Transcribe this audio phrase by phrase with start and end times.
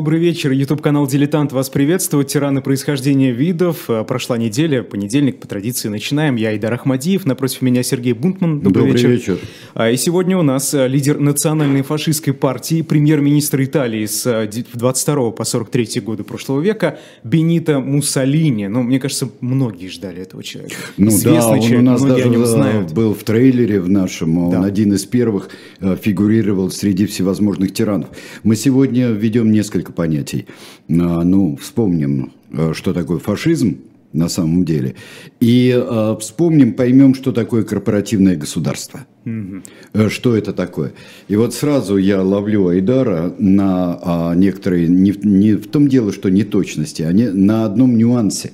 [0.00, 2.28] Добрый вечер, YouTube-канал «Дилетант» вас приветствует.
[2.28, 3.90] Тираны происхождения видов.
[3.90, 6.36] Э, прошла неделя, понедельник, по традиции начинаем.
[6.36, 8.60] Я Айдар Ахмадиев, напротив меня Сергей Бунтман.
[8.62, 9.10] Добрый, Добрый вечер.
[9.10, 9.38] вечер.
[9.74, 15.32] А, и сегодня у нас э, лидер национальной фашистской партии, премьер-министр Италии с 22 э,
[15.32, 18.68] по 43 годы прошлого века Бенито Муссолини.
[18.68, 20.76] Ну, мне кажется, многие ждали этого человека.
[20.96, 22.92] Ну Известный да, он человек, у нас даже знают.
[22.94, 24.64] был в трейлере в нашем, он да.
[24.64, 28.08] один из первых фигурировал среди всевозможных тиранов.
[28.44, 30.46] Мы сегодня введем несколько несколько понятий.
[30.88, 33.78] А, ну, вспомним, а, что такое фашизм
[34.12, 34.96] на самом деле.
[35.38, 39.06] И э, вспомним, поймем, что такое корпоративное государство.
[39.24, 40.08] Mm-hmm.
[40.08, 40.94] Что это такое?
[41.28, 46.28] И вот сразу я ловлю Айдара на э, некоторые, не, не в том дело, что
[46.28, 48.50] неточности, а не, на одном нюансе.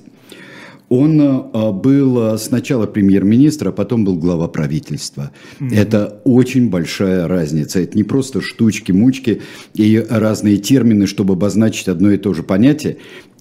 [0.89, 5.31] Он а, был сначала премьер-министр, а потом был глава правительства.
[5.59, 5.75] Mm-hmm.
[5.75, 7.79] Это очень большая разница.
[7.79, 9.41] Это не просто штучки-мучки
[9.73, 12.97] и разные термины, чтобы обозначить одно и то же понятие.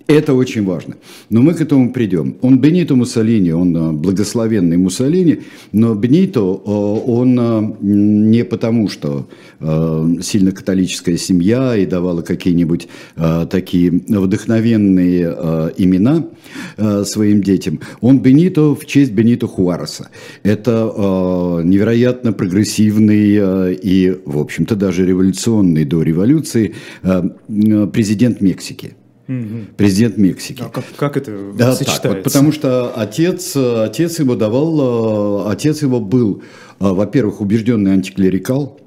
[0.06, 0.96] Это очень важно.
[1.30, 2.36] Но мы к этому придем.
[2.40, 5.40] Он Бенито Муссолини, он э, благословенный Муссолини,
[5.72, 12.88] но Бенито, э, он э, не потому, что сильно католическая семья и давала какие-нибудь
[13.50, 16.26] такие вдохновенные имена
[17.04, 17.80] своим детям.
[18.02, 20.10] Он Бенито в честь Бенито Хуареса.
[20.42, 26.74] Это невероятно прогрессивный и, в общем-то, даже революционный до революции
[27.48, 28.94] президент Мексики.
[29.28, 29.74] Угу.
[29.76, 30.62] Президент Мексики.
[30.64, 32.02] А как, как это да, сочетается?
[32.02, 36.42] Так, вот, потому что отец, отец его давал, отец его был,
[36.78, 38.80] во-первых, убежденный антиклерикал,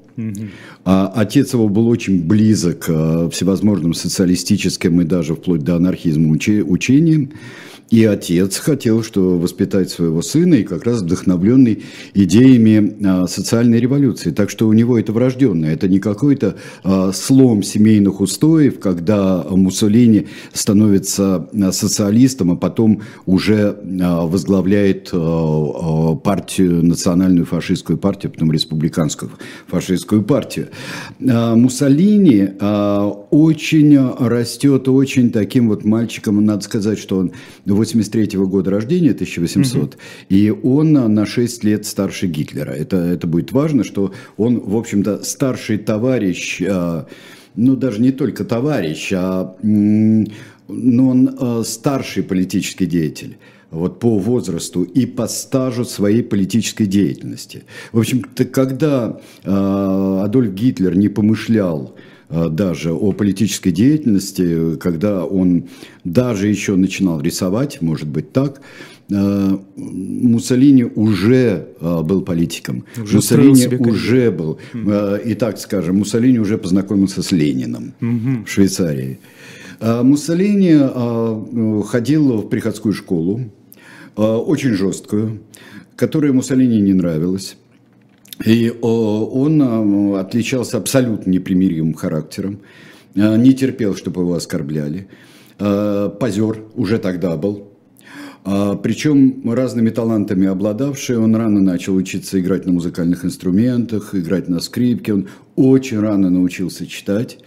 [0.84, 7.32] а отец его был очень близок к всевозможным социалистическим и даже вплоть до анархизма учениям.
[7.90, 11.82] И отец хотел, что воспитать своего сына, и как раз вдохновленный
[12.14, 14.30] идеями а, социальной революции.
[14.30, 15.74] Так что у него это врожденное.
[15.74, 23.76] Это не какой-то а, слом семейных устоев, когда Муссолини становится а, социалистом, а потом уже
[23.82, 29.32] возглавляет партию, национальную фашистскую партию, потом республиканскую
[29.66, 30.68] фашистскую партию.
[31.18, 32.50] Муссолини
[33.30, 37.32] очень растет очень таким вот мальчиком, надо сказать, что он
[37.64, 39.94] 83 -го года рождения, 1800, угу.
[40.28, 42.72] и он на 6 лет старше Гитлера.
[42.72, 47.06] Это, это будет важно, что он, в общем-то, старший товарищ, а,
[47.56, 53.38] ну, даже не только товарищ, а но он старший политический деятель
[53.72, 57.64] вот по возрасту и по стажу своей политической деятельности.
[57.92, 65.64] В общем-то, когда э, Адольф Гитлер не помышлял Э, даже о политической деятельности, когда он
[66.04, 68.60] даже еще начинал рисовать, может быть так,
[69.10, 72.84] э, Муссолини уже э, был политиком.
[73.02, 74.58] Уже Муссолини уже был.
[75.24, 78.44] И так скажем, Муссолини уже познакомился с Лениным угу.
[78.44, 79.18] в Швейцарии.
[79.80, 83.50] Муссолини ходил в приходскую школу,
[84.14, 85.40] очень жесткую,
[85.96, 87.56] которая Муссолини не нравилась.
[88.44, 92.60] И он а, отличался абсолютно непримиримым характером,
[93.14, 95.08] а, не терпел, чтобы его оскорбляли.
[95.58, 97.69] А, позер уже тогда был.
[98.42, 105.12] Причем разными талантами обладавший, он рано начал учиться играть на музыкальных инструментах, играть на скрипке,
[105.12, 107.38] он очень рано научился читать.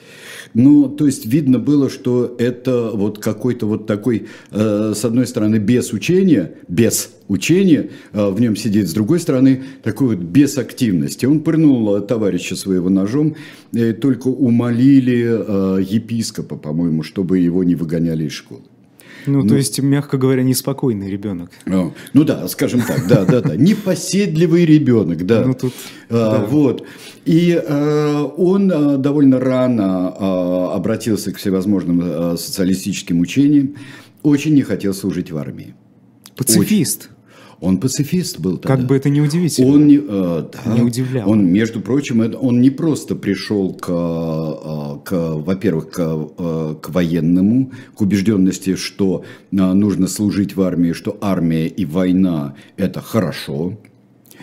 [0.54, 5.56] Ну, то есть видно было, что это вот какой-то вот такой, э, с одной стороны,
[5.56, 11.26] без учения, без учения э, в нем сидит, с другой стороны, такой вот без активности.
[11.26, 13.36] Он пырнул товарища своего ножом,
[13.72, 18.62] и только умолили э, епископа, по-моему, чтобы его не выгоняли из школы.
[19.26, 21.52] Ну, ну, то есть, мягко говоря, неспокойный ребенок.
[21.66, 23.56] Ну, ну да, скажем так, да, да, да.
[23.56, 25.46] Непоседливый ребенок, да.
[25.46, 25.74] Ну, тут,
[26.10, 26.46] а, да.
[26.46, 26.86] Вот.
[27.26, 33.76] И а, он а, довольно рано а, обратился к всевозможным а, социалистическим учениям.
[34.24, 35.76] Очень не хотел служить в армии.
[36.36, 37.04] Пацифист.
[37.04, 37.13] Очень.
[37.64, 38.76] Он пацифист был тогда.
[38.76, 39.74] Как бы это ни удивительно.
[39.74, 41.30] Он не, э, да, не удивлял.
[41.30, 47.72] Он, между прочим, он не просто пришел к, э, к во-первых, к, э, к военному,
[47.96, 53.78] к убежденности, что э, нужно служить в армии, что армия и война– это хорошо.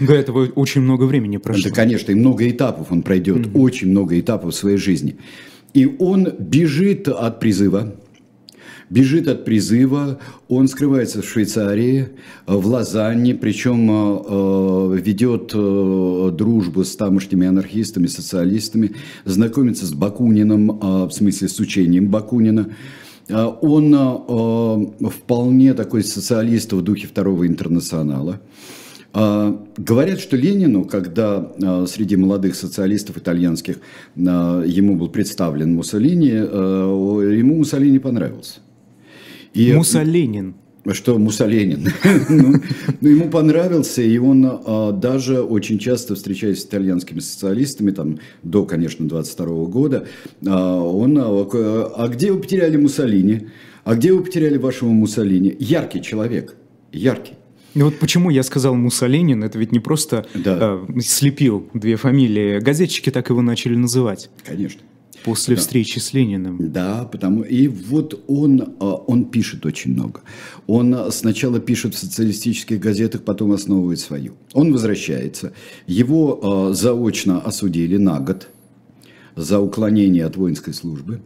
[0.01, 1.69] До этого очень много времени прошло.
[1.69, 3.61] Да, конечно, и много этапов он пройдет, mm-hmm.
[3.61, 5.17] очень много этапов в своей жизни.
[5.75, 7.95] И он бежит от призыва,
[8.91, 12.09] бежит от призыва, он скрывается в Швейцарии,
[12.47, 18.93] в Лозанне, причем э, э, ведет э, дружбу с тамошними анархистами, социалистами,
[19.25, 22.69] знакомится с Бакуниным, в смысле с учением Бакунина.
[23.29, 28.41] Он вполне такой социалист в духе второго интернационала.
[29.15, 31.53] Говорят, что Ленину, когда
[31.87, 33.77] среди молодых социалистов итальянских
[34.17, 38.61] ему был представлен Муссолини, ему Муссолини понравился.
[39.55, 40.55] И, Муссоленин.
[40.93, 41.89] Что Муссоленин.
[42.29, 42.55] ну,
[43.01, 48.65] ну, ему понравился, и он а, даже очень часто, встречаясь с итальянскими социалистами, там, до,
[48.65, 50.07] конечно, 22 года,
[50.47, 53.49] а, он, а, а где вы потеряли Муссолини?
[53.85, 55.55] А где вы потеряли вашего Муссолини?
[55.59, 56.57] Яркий человек,
[56.93, 57.35] яркий.
[57.75, 60.81] Ну вот почему я сказал Муссоленин, это ведь не просто да.
[60.89, 64.29] э, слепил две фамилии, газетчики так его начали называть.
[64.45, 64.81] Конечно.
[65.25, 65.61] После да.
[65.61, 66.73] встречи с Лениным.
[66.73, 70.21] Да, потому и вот он, а, он пишет очень много.
[70.67, 74.35] Он сначала пишет в социалистических газетах, потом основывает свою.
[74.55, 75.53] Он возвращается.
[75.87, 78.49] Его а, заочно осудили на год
[79.37, 81.21] за уклонение от воинской службы.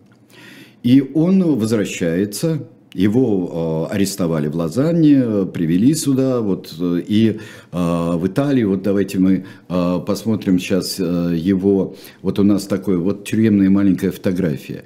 [0.82, 7.40] И он возвращается его э, арестовали в Лозанне, привели сюда, вот, и
[7.72, 7.76] э,
[8.16, 13.68] в Италии, вот давайте мы э, посмотрим сейчас его, вот у нас такой вот тюремная
[13.68, 14.84] маленькая фотография.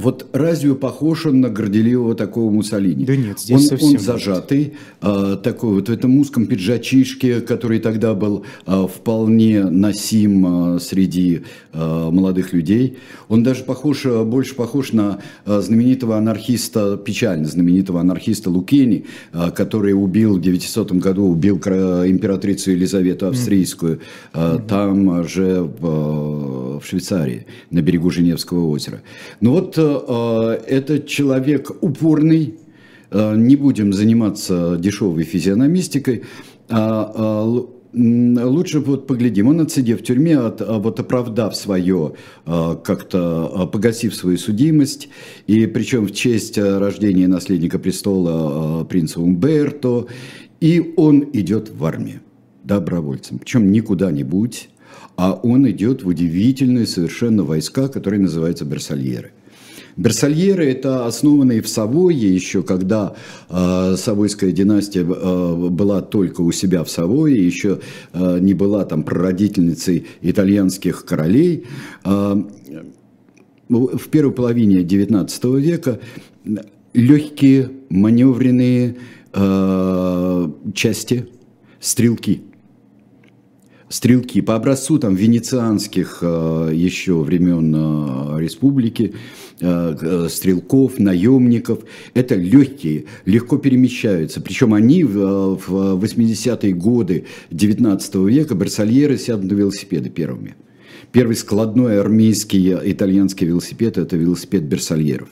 [0.00, 3.04] Вот разве похож он на горделивого такого Муссолини?
[3.04, 7.78] Да нет, здесь он, совсем Он зажатый, а, такой вот в этом узком пиджачишке, который
[7.80, 11.42] тогда был а, вполне носим а, среди
[11.72, 12.98] а, молодых людей.
[13.28, 19.92] Он даже похож, больше похож на а, знаменитого анархиста, печально знаменитого анархиста Лукени, а, который
[19.92, 24.00] убил в 900 году, убил императрицу Елизавету Австрийскую,
[24.32, 29.02] а, mm там же в, в Швейцарии, на берегу Женевского озера.
[29.40, 32.58] Ну вот э, это человек упорный,
[33.10, 36.24] э, не будем заниматься дешевой физиономистикой,
[36.68, 39.48] а, а лучше вот поглядим.
[39.48, 42.12] Он отсидев в тюрьме, от, а вот оправдав свое,
[42.46, 45.08] э, как-то э, погасив свою судимость,
[45.46, 50.06] и причем в честь рождения наследника престола принца Умберто,
[50.60, 52.20] и он идет в армию
[52.64, 53.38] добровольцем.
[53.38, 54.68] Причем не куда-нибудь,
[55.16, 59.32] а он идет в удивительные совершенно войска, которые называются Берсальеры.
[59.96, 63.14] Берсальеры– это основанные в Савойе еще, когда
[63.48, 67.80] э, Савойская династия э, была только у себя в Савойе, еще
[68.12, 71.66] э, не была там прародительницей итальянских королей.
[72.04, 72.42] Э,
[73.68, 76.00] в первой половине XIX века
[76.92, 78.96] легкие маневренные
[79.32, 81.28] э, части,
[81.80, 82.42] стрелки–
[83.88, 84.40] стрелки.
[84.40, 89.14] По образцу там венецианских еще времен республики,
[89.60, 91.80] стрелков, наемников.
[92.14, 94.40] Это легкие, легко перемещаются.
[94.40, 100.54] Причем они в 80-е годы 19 века, барсальеры сядут на велосипеды первыми.
[101.12, 105.28] Первый складной армейский итальянский велосипед– это велосипед Берсальеров.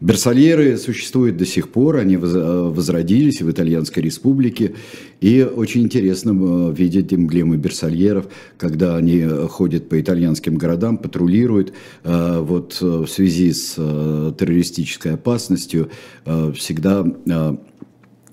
[0.00, 4.74] Берсальеры существуют до сих пор, они возродились в Итальянской республике.
[5.20, 8.26] И очень интересно э, видеть эмблемы Берсальеров,
[8.58, 11.72] когда они ходят по итальянским городам, патрулируют.
[12.04, 15.90] Э, вот э, в связи с террористической опасностью
[16.24, 17.04] всегда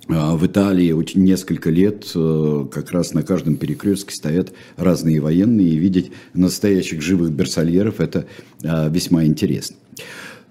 [0.07, 6.11] в Италии очень несколько лет как раз на каждом перекрестке стоят разные военные, и видеть
[6.33, 8.25] настоящих живых берсальеров– это
[8.61, 9.77] весьма интересно.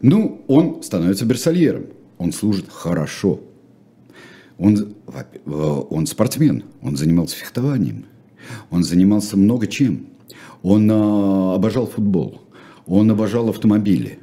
[0.00, 1.86] Ну, он становится берсальером,
[2.18, 3.40] он служит хорошо.
[4.58, 8.04] Он, э, он спортсмен, он занимался фехтованием,
[8.70, 10.06] он занимался много чем.
[10.62, 12.42] Он а, обожал футбол,
[12.86, 14.20] он обожал автомобили.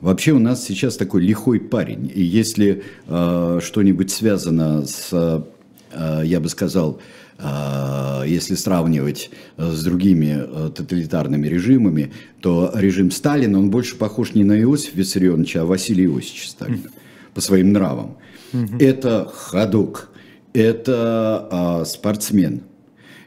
[0.00, 2.10] Вообще у нас сейчас такой лихой парень.
[2.14, 7.00] И если а, что-нибудь связано с, а, я бы сказал,
[7.40, 14.34] а, если сравнивать э, с другими э, тоталитарными режимами, то режим Сталина, он больше похож
[14.34, 16.90] не на Иосифа Виссарионовича, а Василия Иосифовича Сталина
[17.34, 18.16] по своим нравам.
[18.80, 20.10] Это ходок,
[20.52, 22.62] это а, спортсмен,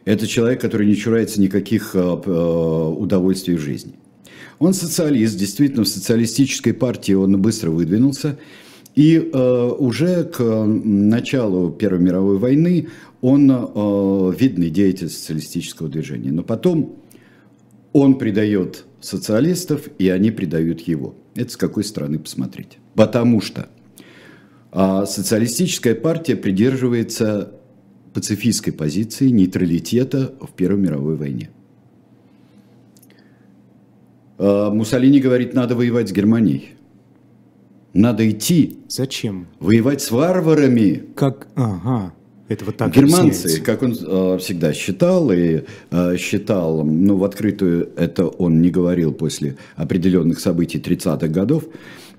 [0.03, 3.93] это человек, который не чурается никаких а, удовольствий в жизни.
[4.61, 8.37] Он социалист, действительно, в социалистической партии он быстро выдвинулся.
[8.93, 12.89] И э, уже к началу Первой мировой войны
[13.21, 16.31] он э, видный деятель социалистического движения.
[16.31, 16.99] Но потом
[17.91, 21.15] он предает социалистов, и они предают его.
[21.33, 22.77] Это с какой стороны посмотреть.
[22.93, 23.67] Потому что
[24.71, 27.51] э, социалистическая партия придерживается
[28.13, 31.49] пацифистской позиции нейтралитета в Первой мировой войне.
[34.41, 36.69] Э, Муссолини говорит, надо воевать с Германией.
[37.93, 38.79] Надо идти.
[38.88, 39.48] Зачем?
[39.60, 41.03] Воевать с варварами.
[41.15, 41.48] Как?
[41.55, 42.13] Ага.
[42.48, 43.62] Это вот так Германцы, объясняется.
[43.62, 49.13] как он э, всегда считал, и э, считал, ну, в открытую это он не говорил
[49.13, 51.65] после определенных событий 30-х годов,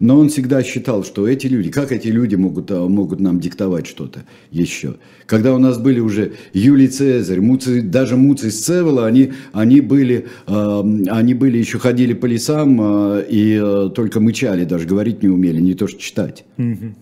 [0.02, 3.86] Но он всегда считал, что эти люди, как эти люди могут, а, могут нам диктовать
[3.86, 4.96] что-то еще.
[5.26, 11.34] Когда у нас были уже Юлий Цезарь, Муций, даже Муций Сцевола, они, они, были, они
[11.34, 16.00] были еще ходили по лесам и только мычали, даже говорить не умели, не то что
[16.00, 16.44] читать.
[16.58, 16.94] Угу.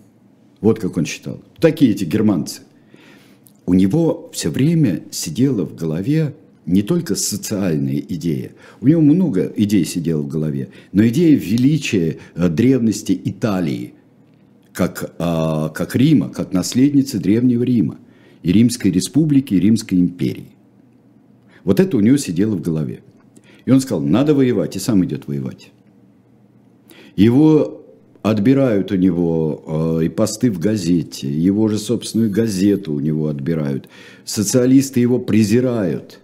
[0.61, 1.41] Вот как он считал.
[1.59, 2.61] Такие эти германцы.
[3.65, 8.51] У него все время сидела в голове не только социальная идея,
[8.81, 13.93] у него много идей сидело в голове, но идея величия э, древности Италии,
[14.73, 17.97] как, а, как Рима, как наследницы Древнего Рима,
[18.43, 20.55] и Римской Республики, и Римской империи.
[21.63, 23.01] Вот это у него сидело в голове.
[23.65, 25.71] И он сказал, надо воевать, и сам идет воевать.
[27.15, 27.85] Его
[28.21, 33.89] отбирают у него э, и посты в газете, его же собственную газету у него отбирают.
[34.25, 36.19] Социалисты его презирают.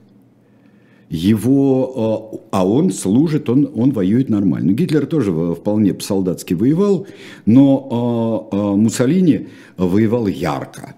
[1.10, 4.72] Его, э, а он служит, он, он воюет нормально.
[4.72, 7.08] Гитлер тоже вполне по-солдатски воевал,
[7.46, 9.48] но э, Муссолини
[9.78, 10.96] воевал ярко.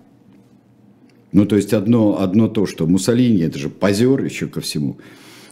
[1.32, 4.98] Ну, то есть одно, одно то, что Муссолини, это же позер еще ко всему–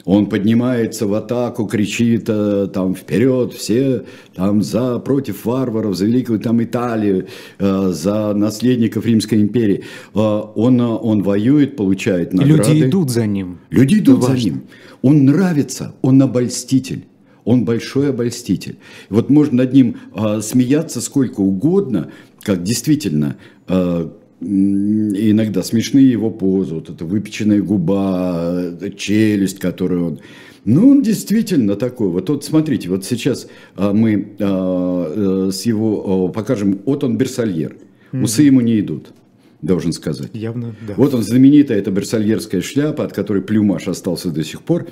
[0.06, 4.04] он поднимается в атаку, кричит э, там вперед, все
[4.36, 7.28] там за, против варваров, за великую там Италию,
[7.60, 9.84] э, за наследников Римской империи.
[10.14, 10.20] Э,
[10.56, 12.72] он, он воюет, получает награды.
[12.74, 13.60] Люди идут за ним.
[13.70, 14.64] Люди идут за ним.
[15.02, 17.06] Он нравится, он обольститель.
[17.44, 18.78] Он большой обольститель.
[19.10, 22.12] Вот можно над ним э, смеяться сколько угодно,
[22.42, 23.38] как действительно
[23.70, 30.20] э, иногда смешные его позы, вот эта выпеченная губа, челюсть, которую он...
[30.66, 32.10] Ну, он действительно такой.
[32.10, 37.18] Вот, вот смотрите, вот сейчас а, мы а, э, с его а, покажем, вот он
[37.18, 37.78] берсальер.
[38.12, 38.24] Mm-hmm.
[38.24, 39.14] Усы ему не идут
[39.62, 40.30] должен сказать.
[40.34, 40.94] Явно, да.
[40.98, 44.88] Вот он знаменитая, эта берсальерская шляпа, от которой плюмаж остался до сих пор.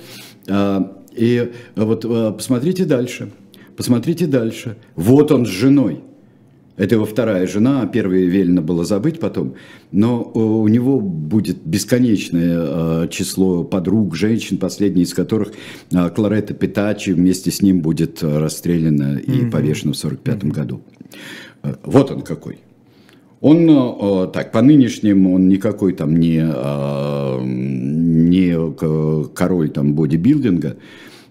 [1.15, 2.01] И вот
[2.35, 3.31] посмотрите дальше,
[3.77, 4.75] посмотрите дальше.
[4.95, 6.01] Вот он с женой.
[6.77, 9.55] Это его вторая жена, а первая велено было забыть потом.
[9.91, 15.53] Но э, у него будет бесконечное э, число подруг, женщин, последняя из которых
[15.91, 19.51] э, Кларета Питачи вместе с ним будет расстреляна и mm-hmm.
[19.51, 20.51] повешена в 1945 mm-hmm.
[20.51, 20.81] году.
[21.83, 22.59] Вот он какой.
[23.41, 26.37] Он, так, по нынешним, он никакой там не,
[27.45, 28.55] не
[29.33, 30.77] король там бодибилдинга,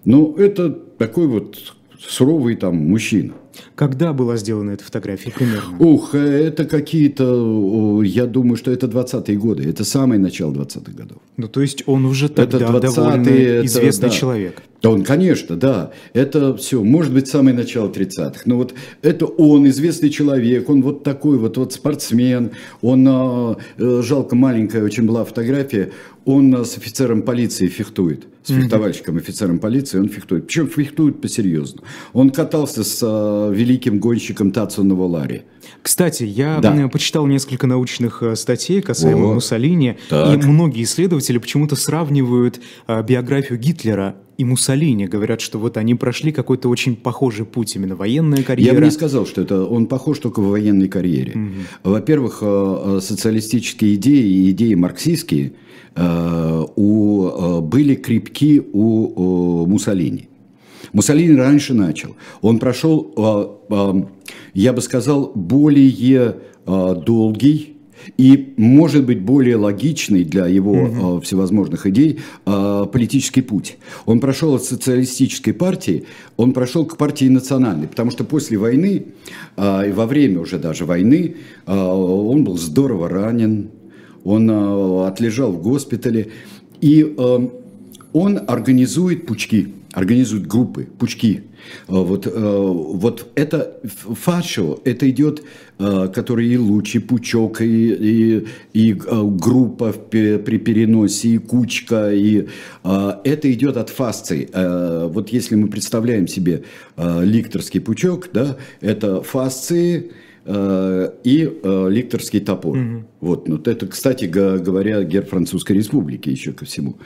[0.05, 1.75] но это такой вот
[2.07, 3.33] суровый там мужчина.
[3.75, 5.77] Когда была сделана эта фотография примерно?
[5.79, 11.17] Ух, это какие-то, я думаю, что это 20-е годы, это самое начало 20-х годов.
[11.37, 14.15] Ну, то есть он уже тогда это довольно это, известный да.
[14.15, 14.61] человек.
[14.85, 15.91] Да, он, конечно, да.
[16.13, 18.41] Это все, может быть, самое начало 30-х.
[18.45, 22.51] Но вот это он, известный человек, он вот такой вот, вот спортсмен.
[22.83, 25.91] Он, а, э, жалко, маленькая очень была фотография,
[26.23, 28.27] он а, с офицером полиции фехтует.
[28.43, 30.45] С фехтовальщиком, офицером полиции, он фехтует.
[30.45, 31.81] Причем фехтует по-серьезно.
[32.13, 35.45] Он катался с а, великим гонщиком Тацу Навалари.
[35.81, 36.87] Кстати, я да.
[36.89, 40.43] почитал несколько научных э, статей касаемо О, Муссолини, так.
[40.43, 45.05] и многие исследователи почему-то сравнивают э, биографию Гитлера и Муссолини.
[45.05, 48.73] Говорят, что вот они прошли какой-то очень похожий путь, именно военная карьера.
[48.73, 51.33] Я бы не сказал, что это он похож только в военной карьере.
[51.33, 51.91] Угу.
[51.91, 55.53] Во-первых, э, социалистические идеи и идеи марксистские
[55.97, 60.27] у, были крепки у Муссолини.
[60.91, 62.17] Муссолини раньше начал.
[62.41, 63.61] Он прошел,
[64.53, 67.74] я бы сказал, более долгий
[68.17, 71.21] и, может быть, более логичный для его угу.
[71.21, 73.77] всевозможных идей политический путь.
[74.05, 76.05] Он прошел от социалистической партии,
[76.37, 79.05] он прошел к партии национальной, потому что после войны,
[79.57, 81.35] и во время уже даже войны,
[81.65, 83.69] он был здорово ранен,
[84.23, 84.49] он
[85.05, 86.29] отлежал в госпитале,
[86.81, 87.15] и
[88.13, 91.43] он организует пучки организуют группы, пучки.
[91.87, 95.43] Э, вот, э, вот это фашо, это идет,
[95.79, 102.47] э, который и луч, и пучок, и, и, и группа при переносе, и кучка, и
[102.83, 104.49] это идет от фасции.
[105.07, 106.63] Вот если мы представляем себе
[106.97, 110.11] ликторский пучок, да, это фасции,
[110.47, 112.77] и э, ликторский топор.
[112.77, 113.03] Угу.
[113.21, 116.97] Вот, вот это, кстати говоря, герб Французской Республики еще ко всему.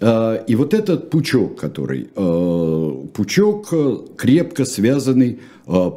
[0.00, 2.08] А, и вот этот пучок, который,
[3.14, 5.40] пучок э, крепко связанный,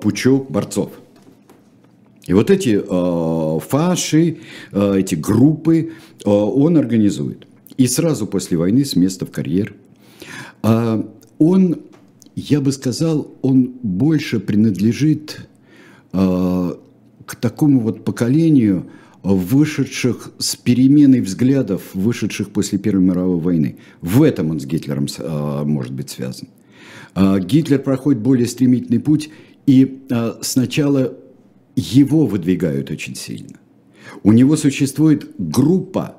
[0.01, 0.91] пучок борцов.
[2.25, 2.81] И вот эти
[3.67, 4.37] фаши,
[4.71, 5.91] эти группы
[6.25, 7.47] он организует.
[7.75, 9.73] И сразу после войны с места в карьер.
[10.61, 11.79] Он,
[12.35, 15.47] я бы сказал, он больше принадлежит
[16.17, 18.89] к такому вот поколению,
[19.23, 23.77] вышедших с переменой взглядов, вышедших после Первой мировой войны.
[24.01, 26.47] В этом он с Гитлером а, может быть связан.
[27.13, 29.29] А, Гитлер проходит более стремительный путь
[29.65, 31.13] И э, сначала
[31.75, 33.57] его выдвигают очень сильно.
[34.23, 36.15] У него существует группа,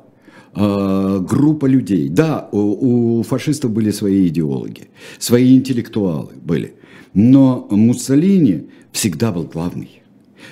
[0.55, 2.11] э, группа людей.
[2.11, 4.89] Да, у фашистов были свои идеологи,
[5.19, 6.75] свои интеллектуалы были.
[7.15, 10.03] Но Муссолини всегда был главный.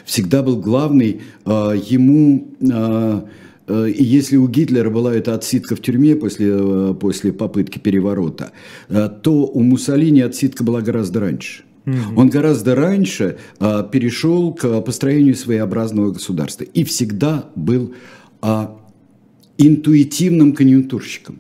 [0.05, 1.23] Всегда был главный.
[1.45, 2.49] Э, ему...
[2.61, 3.23] Э,
[3.67, 8.53] Э, и если у Гитлера была эта отсидка в тюрьме после, после попытки переворота,
[8.89, 11.65] то у Муссолини отсидка была гораздо раньше.
[11.87, 12.21] Угу.
[12.21, 17.95] Он гораздо раньше а, перешел к построению своеобразного государства и всегда был
[18.43, 18.77] а,
[19.57, 21.39] интуитивным конъюнктурщиком.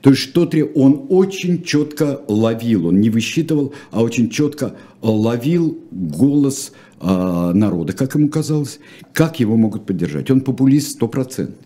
[0.00, 6.72] То есть что-то он очень четко ловил, он не высчитывал, а очень четко ловил голос
[7.00, 8.80] э, народа, как ему казалось,
[9.12, 10.30] как его могут поддержать.
[10.30, 11.56] Он популист стопроцентный,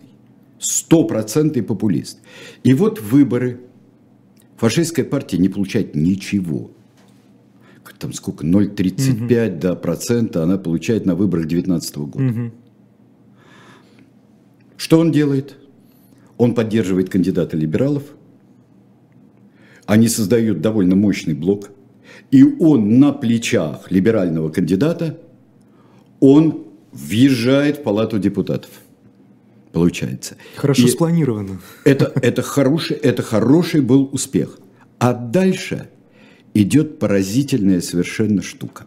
[0.59, 2.19] стопроцентный популист.
[2.63, 3.59] И вот выборы.
[4.57, 6.71] Фашистская партия не получает ничего.
[7.99, 9.59] Там сколько, 0,35 угу.
[9.61, 12.25] да, процента она получает на выборах 2019 года.
[12.25, 12.51] Угу.
[14.75, 15.55] Что он делает?
[16.37, 18.03] Он поддерживает кандидата либералов.
[19.85, 21.71] Они создают довольно мощный блок.
[22.31, 25.19] И он на плечах либерального кандидата,
[26.19, 28.69] он въезжает в палату депутатов.
[29.71, 30.35] Получается.
[30.55, 31.59] Хорошо И спланировано.
[31.83, 34.59] Это, это, хороший, это хороший был успех.
[34.99, 35.89] А дальше
[36.53, 38.85] идет поразительная совершенно штука.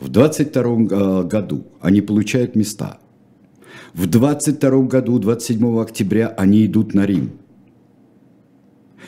[0.00, 2.98] В 22 э, году они получают места–
[3.94, 7.30] в 22 году, 27 октября, они идут на Рим.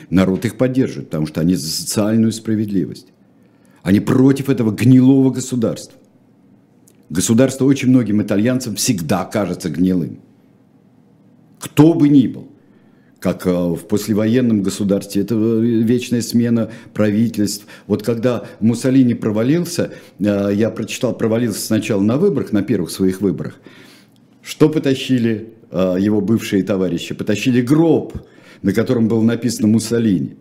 [0.09, 3.07] Народ их поддержит, потому что они за социальную справедливость.
[3.83, 5.99] Они против этого гнилого государства.
[7.09, 10.19] Государство очень многим итальянцам всегда кажется гнилым.
[11.59, 12.47] Кто бы ни был
[13.19, 17.65] как э, в послевоенном государстве, это э, вечная смена правительств.
[17.87, 23.55] Вот когда Муссолини провалился, э, я прочитал, провалился сначала на выборах, на первых своих выборах,
[24.47, 27.13] что потащили э, его бывшие товарищи?
[27.13, 28.13] Потащили гроб,
[28.61, 30.37] на котором было написано Муссолини.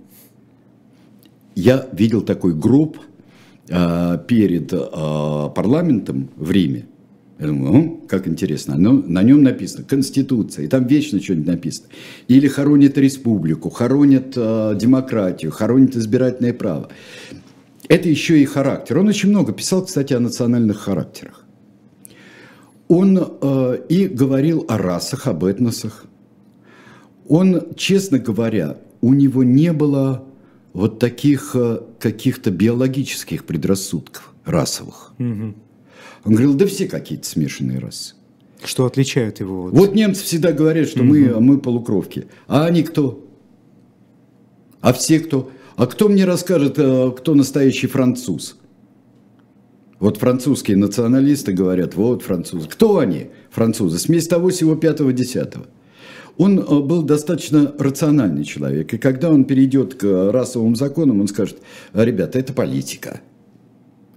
[1.57, 2.99] Я видел такой гроб
[3.69, 4.79] э, перед э,
[5.57, 6.87] парламентом в Риме.
[7.41, 8.77] Я думаю, ну, как интересно.
[8.79, 11.89] Но на нем написано Конституция, и там вечно что-нибудь написано.
[12.29, 16.91] Или хоронят республику, хоронят э, демократию, хоронят избирательное право.
[17.89, 18.99] Это еще и характер.
[18.99, 21.46] Он очень много писал, кстати, о национальных характерах.
[22.89, 26.07] Он э, и говорил о расах, об этносах.
[27.29, 30.25] Он, честно говоря, у него не было
[30.73, 35.15] вот таких э, каких-то биологических предрассудков расовых.
[35.19, 35.55] Угу.
[36.25, 38.15] Он говорил, да все какие-то смешанные расы.
[38.63, 39.63] Что отличает его?
[39.63, 41.09] Вот, вот немцы всегда говорят, что угу.
[41.09, 42.27] мы, мы полукровки.
[42.47, 43.27] А они кто?
[44.81, 45.51] А все кто?
[45.77, 48.57] А кто мне расскажет, э, кто настоящий француз?
[49.99, 52.69] Вот французские националисты говорят, вот французы.
[52.69, 53.99] Кто они, французы?
[53.99, 55.67] Смесь того всего пятого-десятого.
[56.37, 58.93] Он э, был достаточно рациональный человек.
[58.93, 61.59] И когда он перейдет к расовым законам, он скажет,
[61.95, 63.21] ребята, это политика.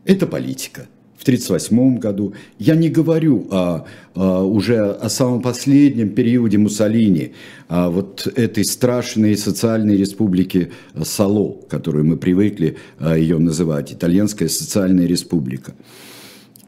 [0.03, 0.87] Это политика
[1.19, 2.33] в 1938 году.
[2.59, 7.33] Я не говорю о, о, уже о самом последнем периоде Муссолини,
[7.67, 10.71] о вот этой страшной социальной республике
[11.03, 15.73] Сало, которую мы привыкли ее называть, Итальянская социальная республика.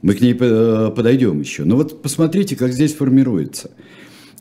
[0.01, 1.63] Мы к ней подойдем еще.
[1.63, 3.71] Но вот посмотрите, как здесь формируется.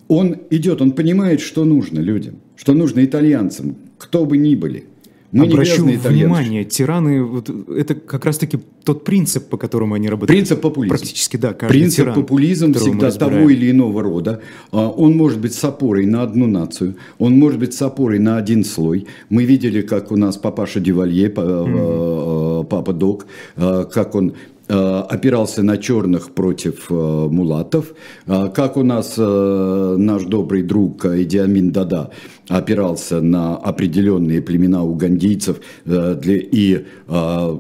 [0.09, 4.87] Он идет, он понимает, что нужно людям, что нужно итальянцам, кто бы ни были.
[5.33, 10.37] Мы Обращу внимание, тираны, вот, это как раз-таки тот принцип, по которому они работают.
[10.37, 10.97] Принцип популизма.
[10.97, 11.53] Практически, да.
[11.53, 14.41] Принцип тиран, популизм всегда того или иного рода.
[14.73, 18.39] А, он может быть с опорой на одну нацию, он может быть с опорой на
[18.39, 19.07] один слой.
[19.29, 22.65] Мы видели, как у нас папаша Дювалье, mm-hmm.
[22.65, 24.35] папа Док, как он
[24.71, 27.93] опирался на черных против мулатов,
[28.27, 32.11] как у нас наш добрый друг Идиамин Дада
[32.51, 37.59] опирался на определенные племена угандийцев э, и э,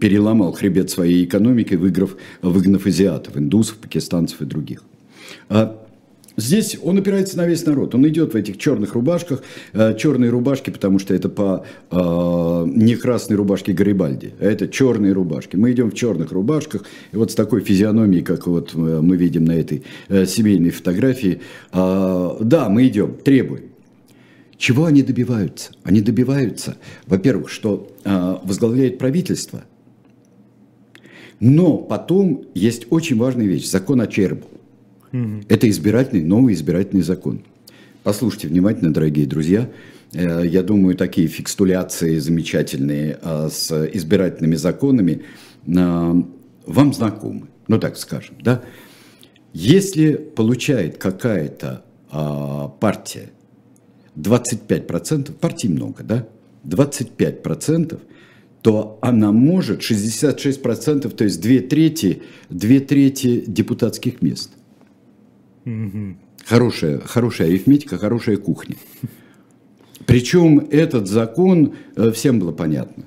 [0.00, 4.82] переломал хребет своей экономики, выиграв, выгнав азиатов, индусов, пакистанцев и других.
[6.36, 7.94] А здесь он опирается на весь народ.
[7.94, 11.96] Он идет в этих черных рубашках, э, черные рубашки, потому что это по э,
[12.66, 15.56] не красной рубашке Гарибальди, а это черные рубашки.
[15.56, 19.52] Мы идем в черных рубашках, и вот с такой физиономией, как вот мы видим на
[19.52, 21.40] этой э, семейной фотографии,
[21.72, 23.64] э, да, мы идем, требуем.
[24.56, 25.72] Чего они добиваются?
[25.84, 29.64] Они добиваются, во-первых, что э, возглавляет правительство,
[31.40, 34.46] но потом есть очень важная вещь, закон о чербу.
[35.12, 37.42] Это избирательный, новый избирательный закон.
[38.02, 39.68] Послушайте внимательно, дорогие друзья.
[40.12, 43.18] я думаю, такие фикстуляции замечательные
[43.50, 45.22] с избирательными законами
[45.66, 48.62] вам знакомы, ну так скажем, да?
[49.52, 51.84] Если получает какая-то
[52.80, 53.30] партия
[54.16, 56.26] 25%, партий много, да?
[56.64, 57.98] 25%,
[58.62, 64.50] то она может 66%, то есть две трети, две трети депутатских мест.
[66.46, 68.76] Хорошая, хорошая арифметика, хорошая кухня.
[70.06, 73.04] Причем этот закон, э, всем было понятно,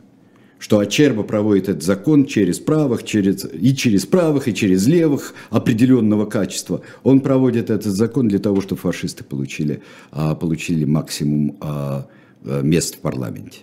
[0.59, 6.25] что Ачерба проводит этот закон через правых, через, и через правых, и через левых определенного
[6.25, 6.81] качества.
[7.03, 12.07] Он проводит этот закон для того, чтобы фашисты получили, а, получили максимум а,
[12.45, 13.59] э, мест в парламенте.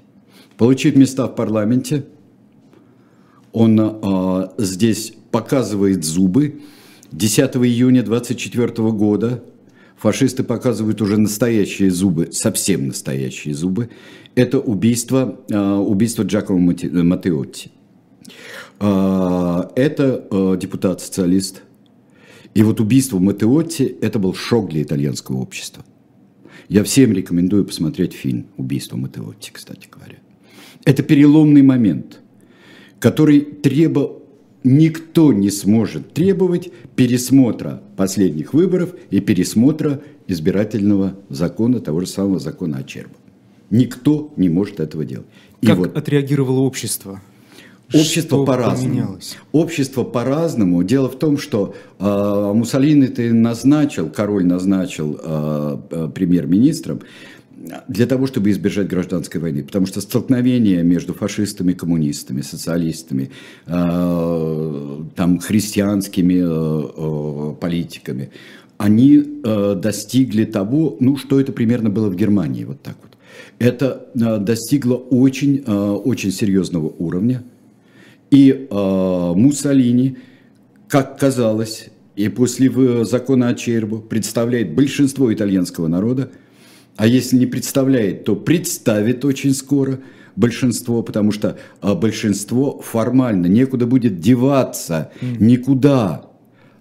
[0.58, 2.04] Получив места в парламенте,
[3.52, 6.60] он а, здесь показывает зубы.
[7.12, 9.42] 10 июня 24 года
[9.96, 13.90] фашисты показывают уже настоящие зубы, совсем настоящие зубы.
[14.34, 17.72] Это убийство, а, убийство Джакомо Матеотти.
[18.78, 21.62] А, это депутат-социалист.
[22.54, 25.84] И вот убийство Матеотти– это был шок для итальянского общества.
[26.68, 30.18] Я всем рекомендую посмотреть фильм «Убийство Матеотти», кстати говоря.
[30.84, 32.20] Это переломный момент,
[33.00, 34.19] который требовал
[34.64, 42.78] никто не сможет требовать пересмотра последних выборов и пересмотра избирательного закона, того же самого закона
[42.78, 43.14] о Чербо.
[43.70, 45.26] Никто не может этого делать.
[45.60, 47.20] И как вот, отреагировало общество?
[47.92, 49.18] Общество по-разному.
[49.52, 50.82] Общество по-разному.
[50.84, 57.00] Дело в том, что э, Муссолини ты назначил, король назначил э, э, премьер-министром
[57.88, 59.62] для того, чтобы избежать гражданской войны.
[59.62, 63.30] Потому что столкновения между фашистами, коммунистами, социалистами,
[63.66, 68.30] э, там, христианскими э, э, политиками,
[68.78, 69.22] они
[69.76, 73.10] достигли того, ну, что это примерно было в Германии, вот так вот.
[73.58, 77.42] Это достигло очень, очень серьезного уровня.
[78.30, 80.16] И Муссолини,
[80.88, 86.30] как казалось, и после закона о Чербу представляет большинство итальянского народа,
[86.96, 90.00] а если не представляет, то представит очень скоро
[90.36, 96.26] большинство, потому что а, большинство формально некуда будет деваться, никуда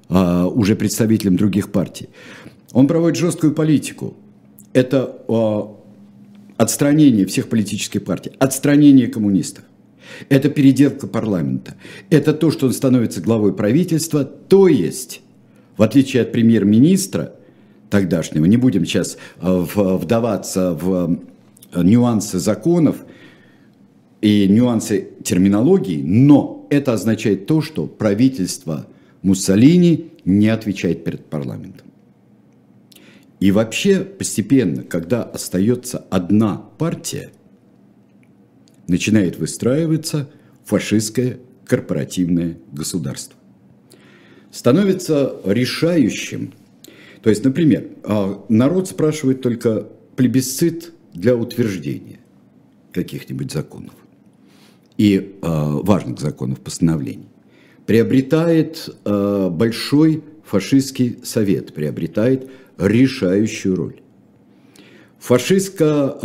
[0.07, 2.09] а, уже представителям других партий.
[2.71, 4.15] Он проводит жесткую политику.
[4.73, 5.75] Это а,
[6.57, 9.63] отстранение всех политических партий, отстранение коммунистов.
[10.29, 11.75] Это переделка парламента.
[12.09, 15.21] Это то, что он становится главой правительства, то есть,
[15.77, 17.35] в отличие от премьер-министра,
[17.89, 18.45] тогдашнего.
[18.45, 21.19] Не будем сейчас э, вдаваться в
[21.73, 22.97] э, нюансы законов
[24.21, 28.87] и нюансы терминологии, но это означает то, что правительство
[29.21, 31.87] Муссолини не отвечает перед парламентом.
[33.39, 37.31] И вообще постепенно, когда остается одна партия,
[38.87, 40.29] начинает выстраиваться
[40.65, 43.37] фашистское корпоративное государство.
[44.51, 46.53] Становится решающим
[47.21, 52.19] то есть, например, а, народ спрашивает только плебисцит для утверждения
[52.93, 53.93] каких-нибудь законов
[54.97, 57.29] и а, важных законов постановлений.
[57.85, 64.01] Приобретает а, большой фашистский совет, приобретает решающую роль.
[65.19, 66.15] Фашистка,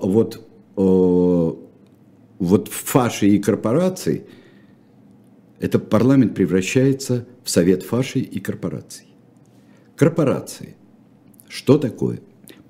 [0.00, 4.24] вот, вот фаши и корпорации,
[5.58, 9.09] это парламент превращается в совет фаши и корпораций.
[10.00, 10.76] Корпорации.
[11.46, 12.20] Что такое?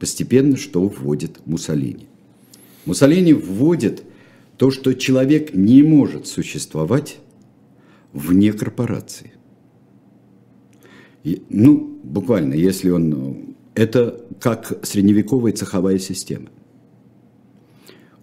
[0.00, 2.08] Постепенно что вводит Муссолини?
[2.86, 4.02] Муссолини вводит
[4.56, 7.18] то, что человек не может существовать
[8.12, 9.32] вне корпорации.
[11.22, 13.54] И, ну, буквально, если он...
[13.76, 16.48] Это как средневековая цеховая система.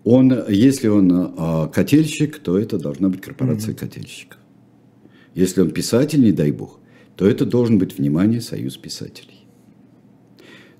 [0.03, 3.79] Он, если он а, котельщик, то это должна быть корпорация mm-hmm.
[3.79, 4.39] котельщиков.
[5.33, 6.81] Если он писатель, не дай бог,
[7.17, 9.47] то это должен быть, внимание, союз писателей.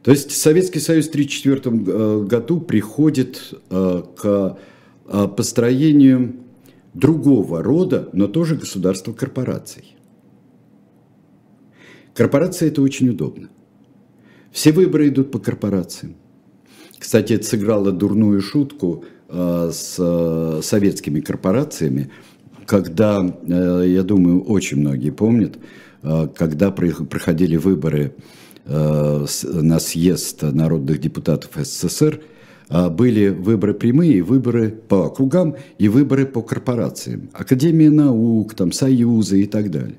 [0.04, 4.58] То есть Советский Союз в 1934 э, году приходит э, к
[5.08, 6.36] э, построению
[6.94, 9.96] другого рода, но тоже государства корпораций.
[12.14, 13.50] Корпорация– это очень удобно.
[14.52, 16.16] Все выборы идут по корпорациям.
[16.98, 22.10] Кстати, это сыграло дурную шутку с советскими корпорациями,
[22.66, 25.60] когда, я думаю, очень многие помнят,
[26.36, 28.14] когда проходили выборы
[28.66, 32.22] э, на съезд народных депутатов СССР,
[32.70, 37.30] э, были выборы прямые, выборы по округам и выборы по корпорациям.
[37.34, 39.98] Академия наук, там, союзы и так далее.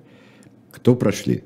[0.72, 1.42] Кто прошли?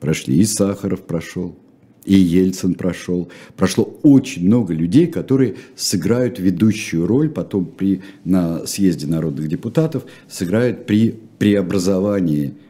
[0.00, 0.36] Прошли.
[0.36, 1.56] И Сахаров прошел,
[2.04, 3.28] и Ельцин прошел.
[3.56, 10.86] Прошло очень много людей, которые сыграют ведущую роль потом при, на съезде народных депутатов, сыграют
[10.86, 12.67] при преобразовании э,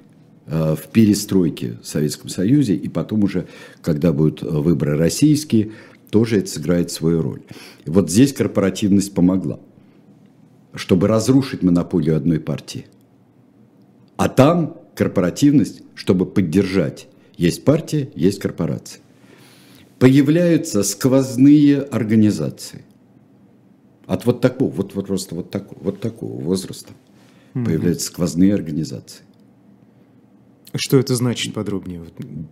[0.48, 3.46] в перестройке в Советском Союзе, и потом уже,
[3.82, 5.72] когда будут выборы российские,
[6.10, 7.42] тоже это сыграет свою роль.
[7.84, 9.60] И вот здесь корпоративность помогла,
[10.74, 12.86] чтобы разрушить монополию одной партии.
[14.16, 17.08] А там корпоративность, чтобы поддержать.
[17.36, 19.00] Есть партия, есть корпорация.
[19.98, 22.84] Появляются сквозные организации.
[24.06, 26.92] От вот такого, вот, вот просто вот такого, вот такого возраста
[27.54, 27.64] mm-hmm.
[27.64, 29.22] появляются сквозные организации.
[30.74, 32.02] Что это значит подробнее?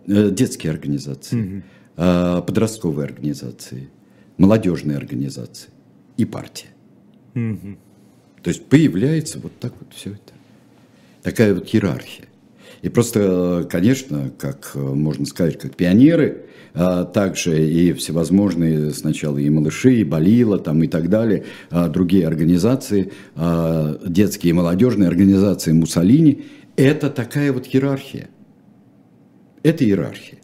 [0.07, 1.63] Э, детские организации.
[1.95, 3.89] Э, подростковые организации,
[4.37, 5.69] молодежные организации
[6.15, 6.69] и партия.
[7.35, 7.77] Угу.
[8.43, 10.33] То есть появляется вот так вот все это.
[11.23, 12.25] Такая вот иерархия.
[12.83, 19.95] И просто, конечно, как можно сказать, как пионеры, а также и всевозможные сначала и малыши,
[19.95, 26.43] и Балила там и так далее, а другие организации, а детские и молодежные организации Муссолини,
[26.77, 28.29] это такая вот иерархия.
[29.63, 30.39] Это иерархия.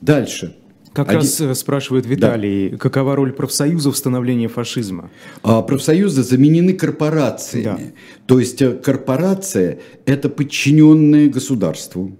[0.00, 0.56] Дальше.
[0.94, 1.20] Как Один...
[1.22, 2.76] раз э, спрашивает Виталий, да.
[2.76, 5.10] какова роль профсоюзов в становлении фашизма?
[5.42, 7.64] А, профсоюзы заменены корпорациями.
[7.64, 7.78] Да.
[8.26, 12.16] То есть э, корпорация– это подчиненное государству,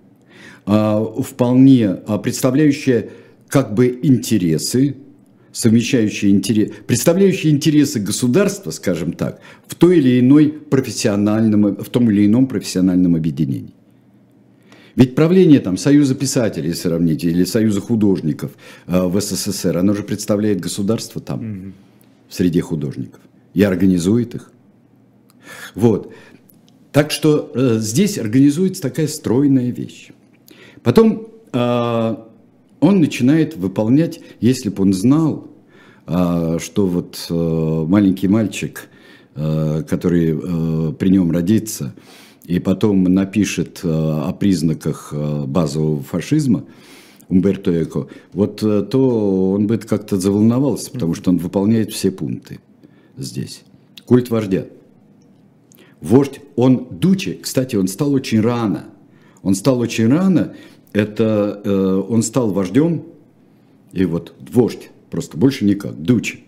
[0.67, 3.11] а, вполне а, представляющая
[3.49, 4.97] как бы интересы,
[5.55, 12.27] совмещающие интересы, представляющие интересы государства, скажем так, в той или иной профессиональном, в том или
[12.27, 13.73] ином профессиональном объединении.
[14.97, 18.51] Ведь правление там Союза писателей, сравните, или Союза художников
[18.87, 21.73] э, в СССР, оно же представляет государство там, mm-hmm.
[22.29, 23.21] в среде художников,
[23.55, 24.51] и организует их.
[25.75, 26.13] Вот.
[26.91, 30.11] Так что э, здесь организуется такая стройная вещь.
[30.83, 32.17] Потом э,
[32.85, 35.49] он начинает выполнять, если бы он знал,
[36.07, 37.35] э, что вот э,
[37.89, 38.89] маленький мальчик,
[39.35, 41.95] э, который э, при нем родится,
[42.45, 45.15] и потом напишет о признаках
[45.47, 46.65] базового фашизма,
[47.31, 52.61] Умберто Эко, вот то он бы как-то заволновался, потому что он выполняет все пункты
[53.17, 53.63] здесь.
[54.05, 54.67] Культ вождя.
[56.03, 58.85] Вождь, он Дучи, кстати, он стал очень рано.
[59.43, 60.55] Он стал очень рано,
[60.95, 63.03] это он стал вождем,
[63.93, 66.45] и вот вождь, просто больше никак, Дучи.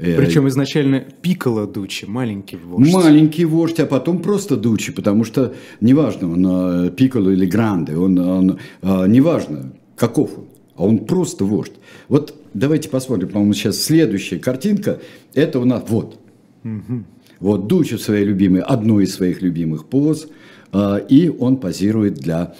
[0.00, 2.92] Э, Причем изначально Пикало Дучи, маленький вождь.
[2.92, 8.18] Маленький вождь, а потом просто Дучи, потому что неважно, он э, Пикало или Гранде, он,
[8.18, 10.44] он э, неважно, каков он,
[10.76, 11.74] а он просто вождь.
[12.08, 15.00] Вот давайте посмотрим, по-моему, сейчас следующая картинка,
[15.34, 16.18] это у нас, вот,
[16.64, 17.04] угу.
[17.40, 20.28] вот Дучи в своей любимой, одной из своих любимых поз,
[20.72, 22.54] и он позирует для,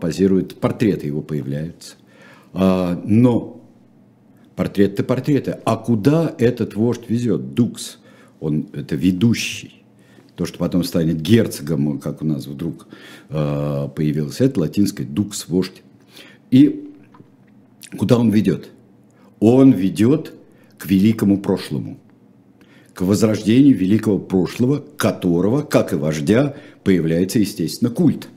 [0.00, 1.94] позирует, портреты его появляются.
[2.52, 3.56] Но
[4.56, 5.58] Портреты-то портреты.
[5.66, 7.52] А куда этот вождь везет?
[7.52, 7.98] Дукс.
[8.40, 9.84] Он это ведущий.
[10.34, 12.88] То, что потом станет герцогом, как у нас вдруг
[13.28, 15.82] появилось, это латинское дукс, вождь.
[16.50, 16.90] И
[17.98, 18.70] куда он ведет?
[19.40, 20.32] Он ведет
[20.78, 21.98] к великому прошлому,
[22.94, 28.28] к возрождению великого прошлого, которого, как и вождя, появляется, естественно, культ–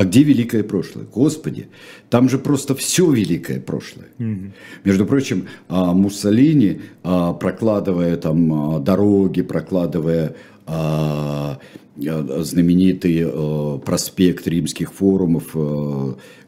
[0.00, 1.04] а где великое прошлое?
[1.04, 1.68] Господи,
[2.08, 4.06] там же просто все великое прошлое.
[4.18, 4.52] Угу.
[4.84, 10.36] Между прочим, а, Муссолини, а, прокладывая там а, дороги, прокладывая
[11.96, 13.26] знаменитый
[13.84, 15.56] проспект римских форумов,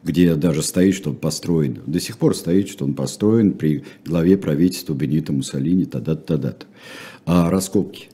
[0.05, 4.39] где даже стоит, что он построен, до сих пор стоит, что он построен при главе
[4.39, 6.55] правительства Бенита Муссолини, тогда-то, тогда
[7.27, 8.11] раскопки.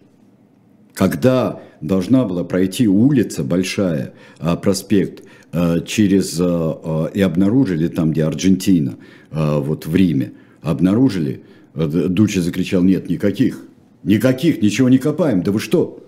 [0.94, 8.24] Когда должна была пройти улица большая, а, проспект, а, через, а, и обнаружили там, где
[8.24, 8.96] Аргентина,
[9.30, 11.42] вот в Риме, обнаружили,
[11.74, 13.62] Дучи закричал, нет, никаких,
[14.02, 16.02] никаких, ничего не копаем, да вы что?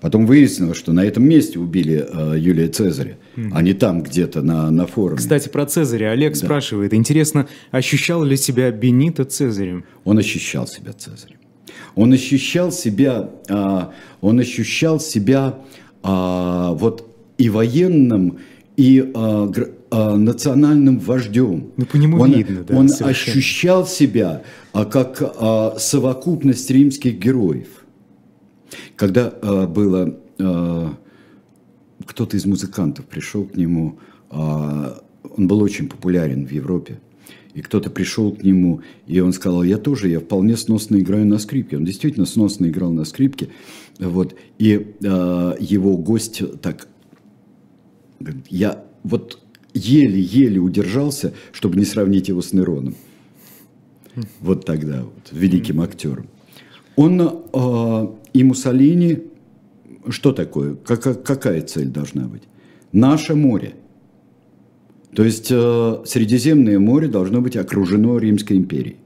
[0.00, 3.50] Потом выяснилось, что на этом месте убили э, Юлия Цезаря, mm.
[3.54, 5.16] а не там где-то на, на форуме.
[5.16, 6.10] Кстати, про Цезаря.
[6.10, 6.40] Олег да.
[6.40, 9.84] спрашивает, интересно, ощущал ли себя Бенито Цезарем?
[10.04, 11.38] Он ощущал себя Цезарем.
[11.94, 15.58] Он ощущал себя, а, он ощущал себя
[16.02, 17.08] а, вот
[17.38, 18.38] и военным,
[18.76, 19.50] и а,
[20.16, 21.70] национальным вождем.
[21.76, 23.10] Ну, по нему он, видно, да, Он совершенно.
[23.10, 25.22] ощущал себя как
[25.78, 27.68] совокупность римских героев.
[28.96, 30.18] Когда было
[32.06, 36.98] кто-то из музыкантов пришел к нему, он был очень популярен в Европе
[37.54, 41.38] и кто-то пришел к нему, и он сказал, я тоже, я вполне сносно играю на
[41.38, 41.76] скрипке.
[41.76, 43.48] Он действительно сносно играл на скрипке.
[43.98, 46.88] Вот, и э, его гость так,
[48.50, 49.38] я вот
[49.72, 52.96] еле-еле удержался, чтобы не сравнить его с Нероном.
[54.40, 56.26] Вот тогда, вот, великим актером.
[56.96, 57.20] Он
[57.52, 59.22] э, и Муссолини,
[60.08, 60.74] что такое?
[60.74, 62.42] Как, какая цель должна быть?
[62.92, 63.74] Наше море.
[65.14, 68.96] То есть э, Средиземное море должно быть окружено Римской империей.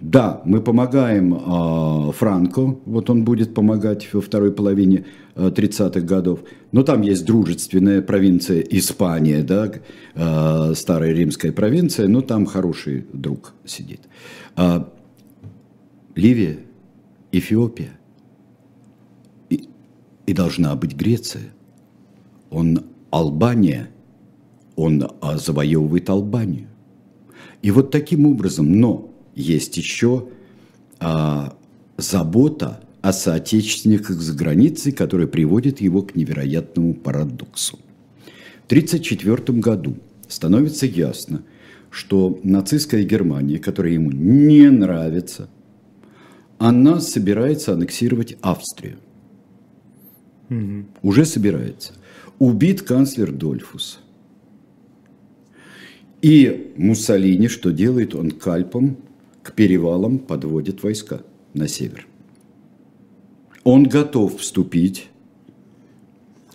[0.00, 6.40] Да, мы помогаем э, Франко, вот он будет помогать во второй половине э, 30-х годов,
[6.70, 9.72] но там есть дружественная провинция Испания, да,
[10.14, 14.02] э, старая римская провинция, но там хороший друг сидит.
[14.56, 14.84] Э,
[16.14, 16.60] Ливия,
[17.32, 17.98] Эфиопия
[19.50, 19.68] и,
[20.26, 21.50] и должна быть Греция.
[22.50, 23.90] Он Албания,
[24.78, 26.68] он завоевывает Албанию.
[27.62, 30.28] И вот таким образом, но есть еще
[31.00, 31.56] а,
[31.96, 37.78] забота о соотечественниках за границей, которая приводит его к невероятному парадоксу.
[38.62, 39.96] В 1934 году
[40.28, 41.42] становится ясно,
[41.90, 45.48] что нацистская Германия, которая ему не нравится,
[46.58, 48.98] она собирается аннексировать Австрию.
[50.50, 50.84] Угу.
[51.02, 51.94] Уже собирается.
[52.38, 53.98] Убит канцлер Дольфус.
[56.22, 58.96] И Муссолини, что делает он кальпом,
[59.42, 61.22] к перевалам подводит войска
[61.54, 62.06] на север.
[63.64, 65.08] Он готов вступить,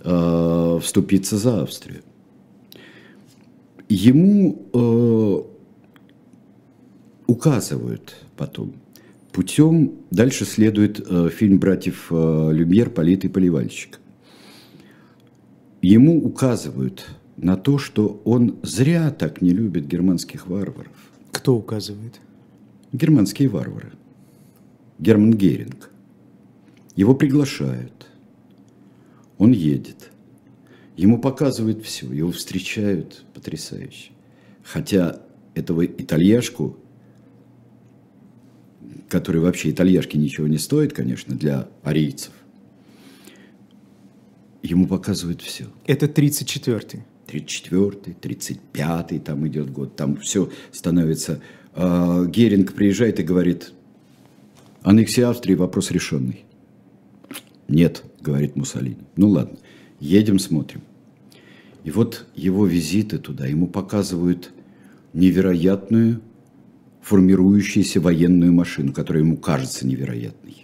[0.04, 2.02] э, вступиться за Австрию.
[3.90, 5.42] Ему э,
[7.28, 8.74] указывают потом
[9.32, 14.00] путем, дальше следует э, фильм братьев э, Люмьер «Полит и поливальщик».
[15.82, 17.06] Ему указывают
[17.38, 20.94] на то, что он зря так не любит германских варваров.
[21.32, 22.20] Кто указывает?
[22.94, 23.92] германские варвары.
[25.00, 25.90] Герман Геринг.
[26.96, 28.08] Его приглашают.
[29.40, 30.12] Он едет.
[30.96, 34.12] Ему показывают все, его встречают потрясающе.
[34.64, 35.20] Хотя
[35.56, 36.78] этого итальяшку,
[39.10, 42.32] который вообще итальяшки ничего не стоит, конечно, для арийцев,
[44.62, 45.66] ему показывают все.
[45.88, 47.04] Это 34-й.
[47.34, 51.42] 34-й, 35-й, там идет год, там все становится
[51.76, 53.74] а, Геринг приезжает и говорит,
[54.84, 56.46] аннексия Австрии вопрос решенный.
[57.68, 58.98] Нет, говорит Муссолини.
[59.16, 59.58] Ну ладно,
[60.00, 60.82] едем, смотрим.
[61.84, 64.52] И вот его визиты туда, ему показывают
[65.14, 66.22] невероятную
[67.02, 70.63] формирующуюся военную машину, которая ему кажется невероятной.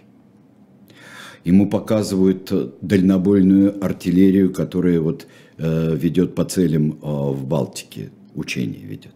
[1.44, 5.26] Ему показывают дальнобойную артиллерию, которая вот
[5.56, 9.14] э, ведет по целям э, в Балтике, учения ведет.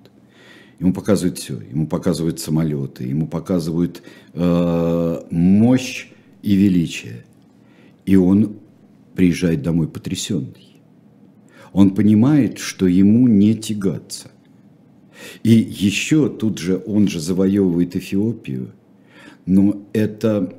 [0.80, 1.60] Ему показывают все.
[1.60, 6.08] Ему показывают самолеты, ему показывают э, мощь
[6.42, 7.24] и величие.
[8.06, 8.56] И он
[9.14, 10.80] приезжает домой потрясенный.
[11.72, 14.30] Он понимает, что ему не тягаться.
[15.42, 18.72] И еще тут же он же завоевывает Эфиопию,
[19.46, 20.54] но это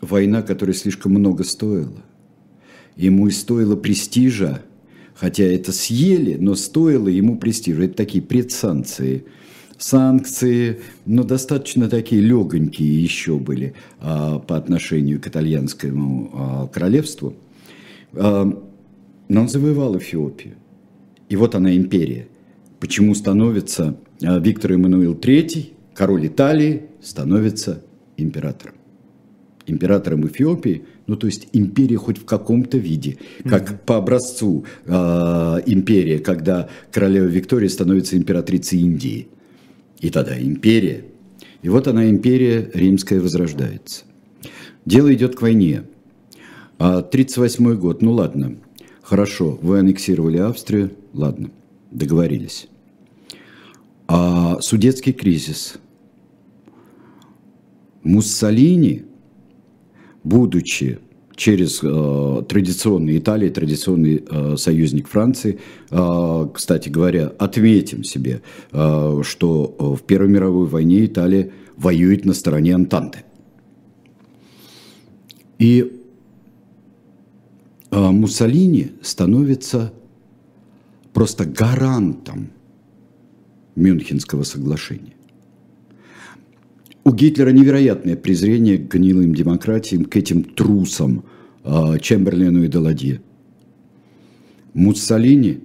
[0.00, 2.02] война, которая слишком много стоила.
[2.96, 4.62] Ему и стоило престижа,
[5.14, 7.84] хотя это съели, но стоило ему престижа.
[7.84, 9.24] Это такие предсанкции–
[9.78, 17.34] санкции, но достаточно такие легонькие еще были а, по отношению к итальянскому а, королевству.
[18.12, 18.44] А,
[19.28, 20.54] но он завоевал Эфиопию.
[21.28, 22.28] И вот она империя.
[22.80, 27.82] Почему становится а, Виктор Эммануил III, король Италии, становится
[28.16, 28.74] императором.
[29.70, 33.78] Императором Эфиопии, ну то есть империя хоть в каком-то виде, как mm-hmm.
[33.86, 34.90] по образцу э,
[35.66, 39.28] империя, когда королева Виктория становится императрицей Индии–
[40.00, 41.04] и тогда империя.
[41.62, 44.04] И вот она, империя римская, возрождается.
[44.84, 45.84] Дело идет к войне.
[46.78, 48.56] А 38 год, ну ладно,
[49.02, 51.50] хорошо, вы аннексировали Австрию, ладно,
[51.90, 52.68] договорились.
[54.06, 55.74] А судетский кризис.
[58.04, 59.04] Муссолини,
[60.24, 60.98] будучи
[61.38, 65.60] через э, традиционный Италии, традиционный э, союзник Франции.
[65.90, 68.42] Э, кстати говоря, отметим себе,
[68.72, 73.20] э, что в Первой мировой войне Италия воюет на стороне Антанты.
[75.60, 76.02] И
[77.90, 79.92] э, Муссолини становится
[81.12, 82.50] просто гарантом
[83.76, 85.17] Мюнхенского соглашения.
[87.08, 91.24] У Гитлера невероятное презрение к гнилым демократиям, к этим трусам
[91.64, 93.22] э, Чемберлену и Даладье.
[94.74, 95.60] Муссолини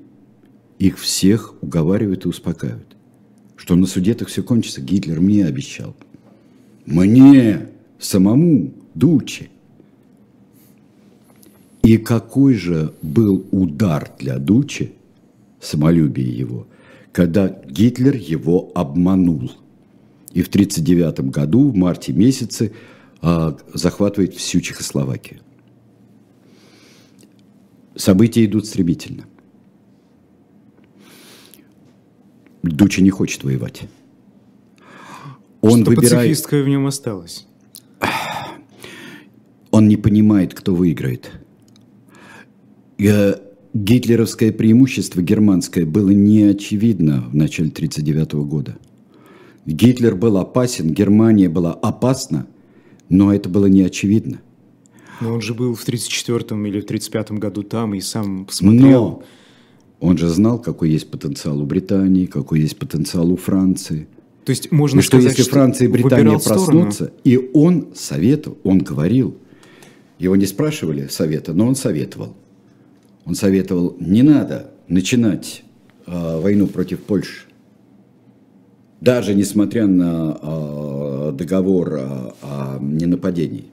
[0.79, 2.87] их всех уговаривает и успокаивает,
[3.57, 4.79] что на суде-то все кончится.
[4.79, 5.97] Гитлер мне обещал.
[6.85, 7.67] Мне,
[7.99, 9.49] самому, Дучи.
[11.81, 14.93] И какой же был удар для Дучи
[15.59, 16.67] самолюбие его,
[17.11, 19.51] когда Гитлер его обманул.
[20.33, 22.73] И в 1939 году, в марте месяце,
[23.21, 25.39] а, захватывает всю Чехословакию.
[27.95, 29.25] События идут стремительно.
[32.63, 33.83] Дуча не хочет воевать.
[35.61, 36.11] Он Что выбирает...
[36.11, 37.45] пацифистское в нем осталось?
[39.71, 41.31] Он не понимает, кто выиграет.
[42.99, 43.35] Э,
[43.73, 48.77] гитлеровское преимущество германское было не очевидно в начале 1939 года.
[49.65, 52.47] Гитлер был опасен, Германия была опасна,
[53.09, 54.41] но это было не очевидно.
[55.21, 59.03] Но он же был в 1934 или в 1935 году там и сам посмотрел.
[59.03, 59.23] Но
[59.99, 64.07] он же знал, какой есть потенциал у Британии, какой есть потенциал у Франции.
[64.43, 67.21] То есть можно и сказать, что если Франция и Британия проснутся, сторону.
[67.23, 69.37] и он советовал, он говорил,
[70.19, 72.35] его не спрашивали совета, но он советовал.
[73.25, 75.63] Он советовал, не надо начинать
[76.05, 77.45] э, войну против Польши.
[79.03, 83.65] Даже несмотря на э, договор о, о ненападении.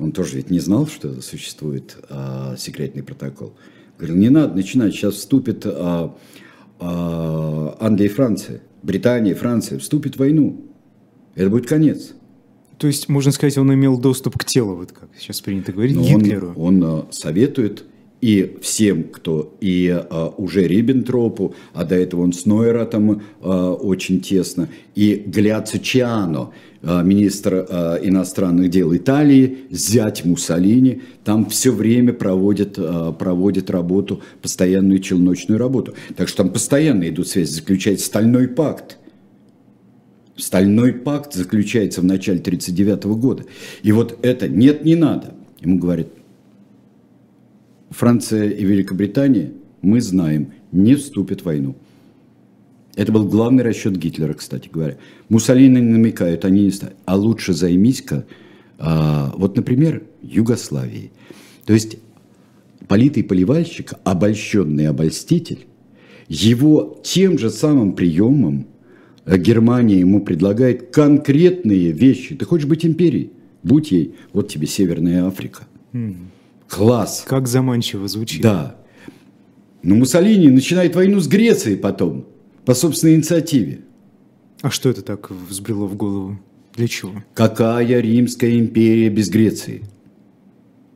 [0.00, 3.52] Он тоже ведь не знал, что существует э, секретный протокол.
[3.98, 6.08] Говорил, не надо начинать, сейчас вступит э, э,
[6.80, 10.60] Англия и Франция, Британия, Франция, вступит в войну.
[11.36, 12.12] Это будет конец.
[12.78, 16.02] То есть, можно сказать, он имел доступ к телу, вот как сейчас принято говорить, Но
[16.02, 16.52] Гитлеру.
[16.56, 17.84] Он, он советует
[18.22, 24.20] и всем, кто и а, уже Риббентропу, а до этого он с Нойратом а, очень
[24.20, 26.50] тесно, и Гляцо Чиано,
[26.84, 34.22] а, министр а, иностранных дел Италии, зять Муссолини, там все время проводит, а, проводит работу,
[34.40, 35.94] постоянную челночную работу.
[36.16, 38.98] Так что там постоянно идут связи, заключается стальной пакт.
[40.36, 43.44] Стальной пакт заключается в начале 1939 года.
[43.82, 45.34] И вот это «нет, не надо».
[45.60, 46.08] Ему говорят,
[47.92, 51.76] Франция и Великобритания, мы знаем, не вступят в войну.
[52.94, 54.96] Это был главный расчет Гитлера, кстати говоря.
[55.28, 56.96] Муссолини намекают, они не ставят.
[57.04, 58.26] А лучше займись-ка,
[58.78, 61.10] а, вот, например, Югославией.
[61.64, 61.98] То есть
[62.88, 65.66] политый поливальщик, обольщенный обольститель,
[66.28, 68.66] его тем же самым приемом
[69.24, 72.34] а Германия ему предлагает конкретные вещи.
[72.34, 73.30] Ты хочешь быть империей?
[73.62, 74.14] Будь ей.
[74.32, 75.68] Вот тебе Северная Африка.
[75.92, 76.16] Mm.
[76.72, 77.24] Класс.
[77.26, 78.40] Как заманчиво звучит.
[78.40, 78.76] Да.
[79.82, 82.24] Но Муссолини начинает войну с Грецией потом,
[82.64, 83.80] по собственной инициативе.
[84.62, 86.40] А что это так взбрело в голову?
[86.74, 87.12] Для чего?
[87.34, 89.82] Какая Римская империя без Греции?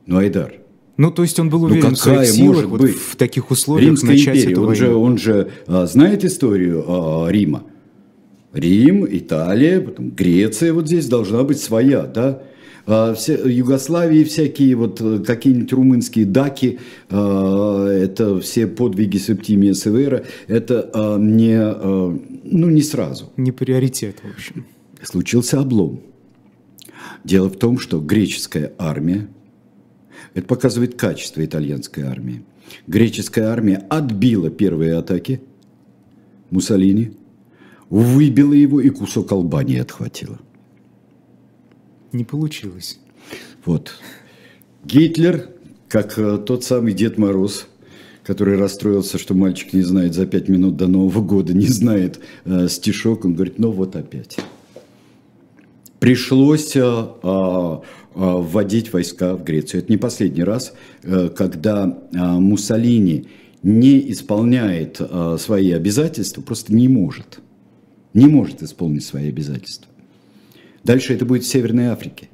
[0.07, 0.55] Ну, Айдар.
[0.97, 2.95] Ну, то есть он был ну, уверен ну, в своих силах может вот быть?
[2.95, 4.51] в таких условиях Римская начать империя.
[4.53, 4.85] эту он войну.
[4.85, 7.65] Же, он же а, знает историю а, Рима.
[8.51, 12.41] Рим, Италия, потом Греция вот здесь должна быть своя, да?
[12.87, 16.79] А, все, Югославии всякие вот э, какие-нибудь румынские даки,
[17.09, 21.59] а, это все подвиги Септимия Севера, это а, не,
[22.43, 23.31] ну, не сразу.
[23.35, 24.65] Не приоритет, в общем.
[25.03, 25.99] Случился облом.
[27.23, 29.27] Дело в том, что греческая армия,
[30.33, 32.43] это показывает качество итальянской армии,
[32.87, 35.41] греческая армия отбила первые атаки
[36.49, 37.11] Муссолини–
[37.89, 40.39] выбила его и кусок Албании отхватила.
[42.11, 42.99] Не получилось.
[43.65, 43.91] Вот.
[44.85, 45.49] Гитлер,
[45.87, 47.67] как э, тот самый Дед Мороз,
[48.23, 52.67] который расстроился, что мальчик не знает за пять минут до Нового года, не знает э,
[52.69, 54.37] стишок, он говорит, ну вот опять.
[55.99, 57.77] Пришлось э, э,
[58.13, 59.81] вводить войска в Грецию.
[59.81, 63.27] Это не последний раз, э, когда э, Муссолини
[63.63, 67.39] не исполняет э, свои обязательства, просто не может–
[68.17, 69.87] не может исполнить свои обязательства.
[70.87, 72.29] Дальше это будет в Северной Африке.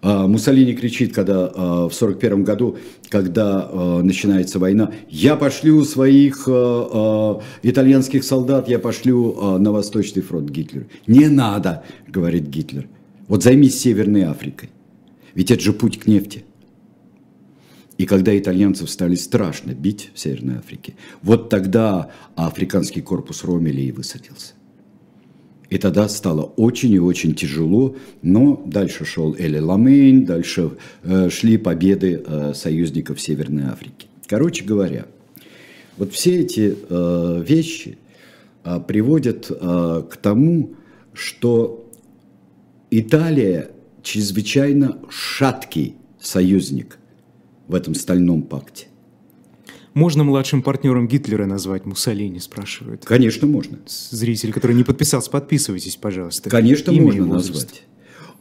[0.00, 2.76] А, Муссолини кричит, когда а, в 1941 году,
[3.08, 6.48] когда а, начинается война, я пошлю своих
[7.62, 10.86] итальянских солдат, я пошлю на Восточный фронт Гитлеру.
[11.08, 12.86] Не надо, говорит Гитлер.
[13.26, 14.70] Вот займись Северной Африкой.
[15.34, 16.44] Ведь это же путь к нефти.
[17.98, 23.90] И когда итальянцев стали страшно бить в Северной Африке, вот тогда африканский корпус Ромели и
[23.90, 24.52] высадился.
[25.68, 31.56] И тогда стало очень и очень тяжело, но дальше шел Эли Ламейн, дальше э, шли
[31.56, 34.06] победы э, союзников Северной Африки.
[34.26, 35.06] Короче говоря,
[35.96, 37.98] вот все эти э, вещи
[38.64, 40.74] э, приводят э, к тому,
[41.12, 41.90] что
[42.90, 43.70] Италия
[44.02, 46.98] чрезвычайно шаткий союзник–
[47.68, 48.86] в этом стальном пакте.
[49.96, 53.06] Можно младшим партнером Гитлера назвать Муссолини, спрашивают.
[53.06, 53.78] Конечно, можно.
[53.86, 56.50] Зритель, который не подписался, подписывайтесь, пожалуйста.
[56.50, 57.82] Конечно, Имя можно назвать.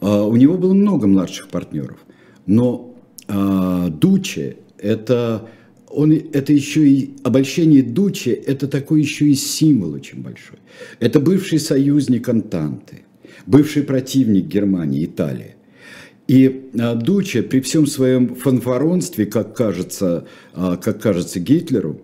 [0.01, 1.97] А, у него было много младших партнеров,
[2.45, 2.93] но
[3.29, 5.47] а, Дуче– это
[5.89, 10.57] он, это еще и обольщение Дучи, это такой еще и символ очень большой.
[10.99, 13.03] Это бывший союзник Антанты,
[13.45, 15.54] бывший противник Германии, Италии.
[16.27, 22.01] И а, Дуча при всем своем фанфаронстве, как кажется, а, как кажется Гитлеру,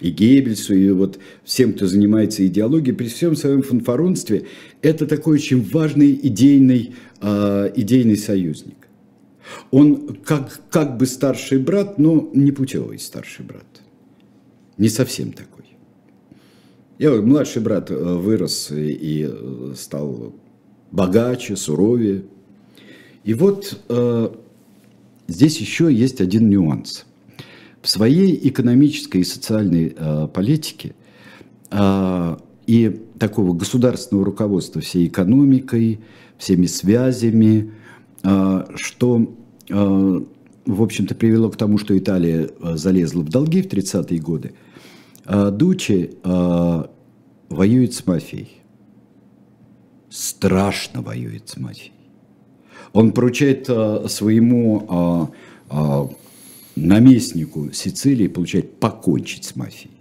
[0.00, 4.46] и Геббельсу, и вот всем, кто занимается идеологией, при всем своем фанфаронстве,
[4.80, 8.76] это такой очень важный идейный, а, идейный союзник.
[9.70, 13.66] Он как, как бы старший брат, но не путевый старший брат.
[14.78, 15.64] Не совсем такой.
[16.98, 20.34] Я младший брат э, вырос и э, стал
[20.90, 22.24] богаче, суровее.
[23.24, 24.30] И вот э,
[25.28, 27.04] здесь еще есть один нюанс.
[27.82, 30.94] В своей экономической и социальной э, политике
[31.70, 36.00] э, и такого государственного руководства всей экономикой,
[36.38, 37.72] всеми связями,
[38.22, 39.34] э, что
[39.70, 40.20] Э,
[40.66, 44.52] в общем-то, привело к тому, что Италия э, залезла в долги в 30-е годы,
[45.24, 46.84] а Дучи э,
[47.48, 48.50] воюет с мафией.
[50.10, 51.92] Страшно воюет с мафией.
[52.92, 53.68] Он поручает
[54.10, 55.30] своему
[56.76, 59.94] наместнику Сицилии, получает покончить с мафией.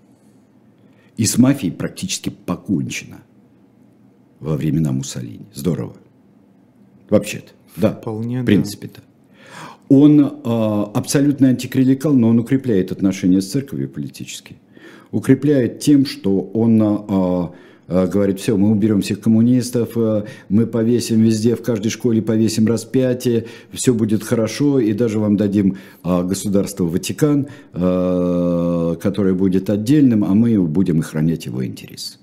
[1.18, 3.22] И с мафией практически покончено
[4.40, 5.46] во времена Муссолини.
[5.54, 5.96] Здорово.
[7.10, 7.52] Вообще-то.
[7.76, 9.02] Да, Вполне, в принципе-то.
[9.90, 10.32] Он э,
[10.94, 14.58] абсолютно антиклерикал, но он укрепляет отношения с церковью политически.
[15.12, 17.48] Укрепляет тем, что он э, э,
[17.90, 23.46] говорит, все, мы уберем всех коммунистов, э, мы повесим везде, в каждой школе повесим распятие,
[23.72, 30.34] все будет хорошо, и даже вам дадим э, государство Ватикан, э, которое будет отдельным, а
[30.34, 32.20] мы будем охранять его интерес.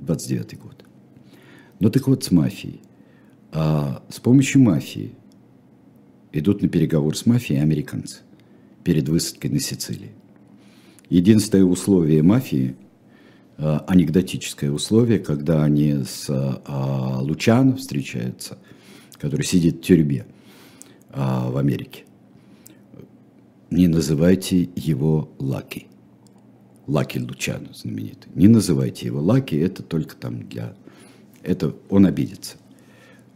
[0.00, 0.84] 29 год.
[1.80, 2.80] Ну так вот с мафией.
[3.52, 5.12] А, с помощью мафии–
[6.34, 8.18] идут на переговор с мафией американцы
[8.82, 10.10] перед высадкой на Сицилии.
[11.08, 12.74] Единственное условие мафии, э,
[13.56, 18.58] анекдотическое условие, когда они с э, Лучано встречаются,
[19.18, 20.26] который сидит в тюрьме
[21.10, 22.04] э, в Америке,
[23.70, 25.86] не называйте его Лаки.
[26.86, 28.30] Лаки Лучано знаменитый.
[28.34, 30.74] Не называйте его Лаки, это только там для...
[31.42, 32.56] Это он обидится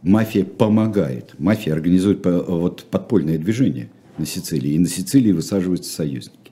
[0.01, 1.35] мафия помогает.
[1.39, 4.71] Мафия организует вот, подпольное движение на Сицилии.
[4.71, 6.51] И на Сицилии высаживаются союзники.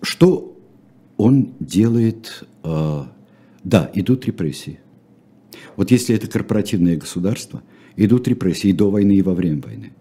[0.00, 0.51] Что
[1.22, 2.44] он делает?
[2.62, 3.12] А,
[3.64, 4.80] да, идут репрессии.
[5.76, 7.62] Вот если это корпоративное государство,
[7.96, 9.92] идут репрессии и до войны, и во время войны.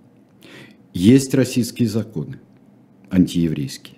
[0.93, 2.39] Есть российские законы,
[3.09, 3.97] антиеврейские.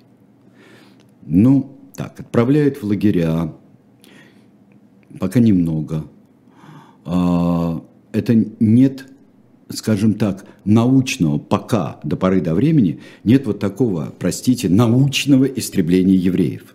[1.25, 3.53] Ну, так, отправляют в лагеря,
[5.19, 6.07] пока немного–
[7.05, 9.07] а, это нет,
[9.69, 16.72] скажем так, научного пока до поры до времени, нет вот такого, простите, научного истребления евреев.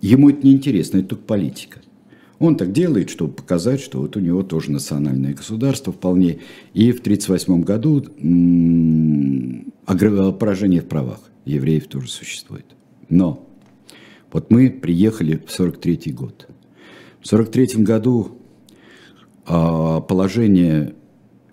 [0.00, 1.80] Ему это не интересно, это только политика.
[2.38, 6.40] Он так делает, чтобы показать, что вот у него тоже национальное государство вполне.
[6.74, 8.04] И в 1938 году
[10.38, 12.66] поражение в правах евреев тоже существует.
[13.08, 13.48] Но
[14.32, 16.46] вот мы приехали в 1943 год.
[17.20, 18.38] В 1943 году
[19.46, 20.94] а, положение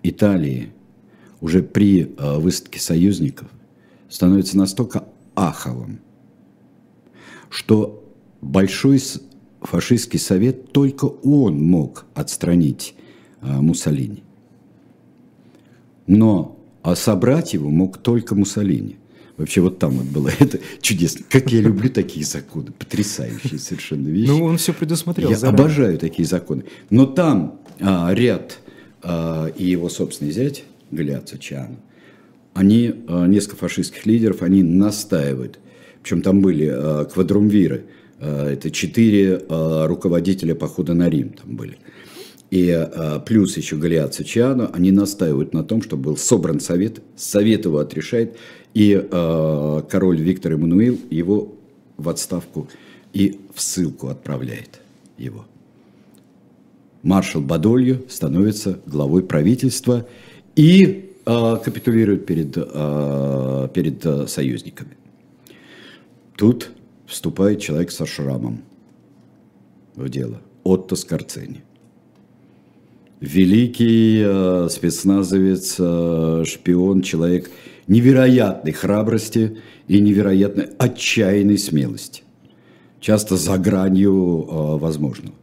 [0.02, 0.70] Италии
[1.40, 2.42] уже при а,
[2.76, 3.48] союзников
[4.08, 6.00] становится настолько аховым,
[7.48, 8.03] что
[8.44, 9.02] Большой
[9.60, 12.94] фашистский совет только он мог отстранить
[13.40, 14.22] а, Муссолини.
[16.06, 16.58] Но
[16.94, 18.96] собрать его мог только Муссолини.
[19.36, 21.24] Вообще вот там вот было это чудесно.
[21.28, 24.28] Как я люблю такие законы, потрясающие совершенно вещи.
[24.28, 25.30] Ну, он все предусмотрел.
[25.30, 25.64] Я заранее.
[25.64, 26.64] обожаю такие законы.
[26.90, 28.58] Но там а, ряд
[29.02, 31.78] а, и его собственный зять, Галиат Чан,
[32.52, 35.58] они, а, несколько фашистских лидеров, они настаивают.
[36.02, 41.78] Причем там были а, квадрумвиры, а, это четыре а, руководителя похода на Рим там были.
[42.50, 47.64] И а, плюс еще Галиат Сачиано, они настаивают на том, чтобы был собран совет, совет
[47.64, 48.36] его отрешает,
[48.74, 51.54] и э, король Виктор Эммануил его
[51.96, 52.68] в отставку
[53.12, 54.80] и в ссылку отправляет
[55.16, 55.46] его.
[57.04, 60.06] Маршал Бадолью становится главой правительства
[60.56, 64.96] и э, капитулирует перед, э, перед э, союзниками.
[66.36, 66.70] Тут
[67.06, 68.62] вступает человек со шрамом
[69.94, 70.40] в дело.
[70.62, 71.62] Отто Скорцени.
[73.20, 77.50] Великий э, спецназовец, э, шпион, человек–
[77.86, 82.22] невероятной храбрости и невероятной отчаянной смелости,
[83.00, 85.34] часто за гранью э, возможного.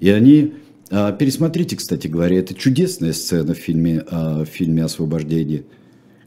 [0.00, 0.54] И они,
[0.90, 5.64] э, пересмотрите, кстати говоря, это чудесная сцена в фильме, э, в фильме «Освобождение»,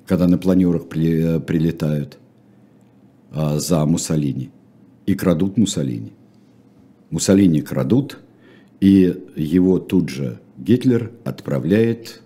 [0.05, 2.17] когда на планерах при, прилетают
[3.31, 4.49] а, за Муссолини
[5.11, 6.13] и крадут Муссолини.
[7.09, 8.19] Муссолини крадут,
[8.79, 12.21] и его тут же Гитлер отправляет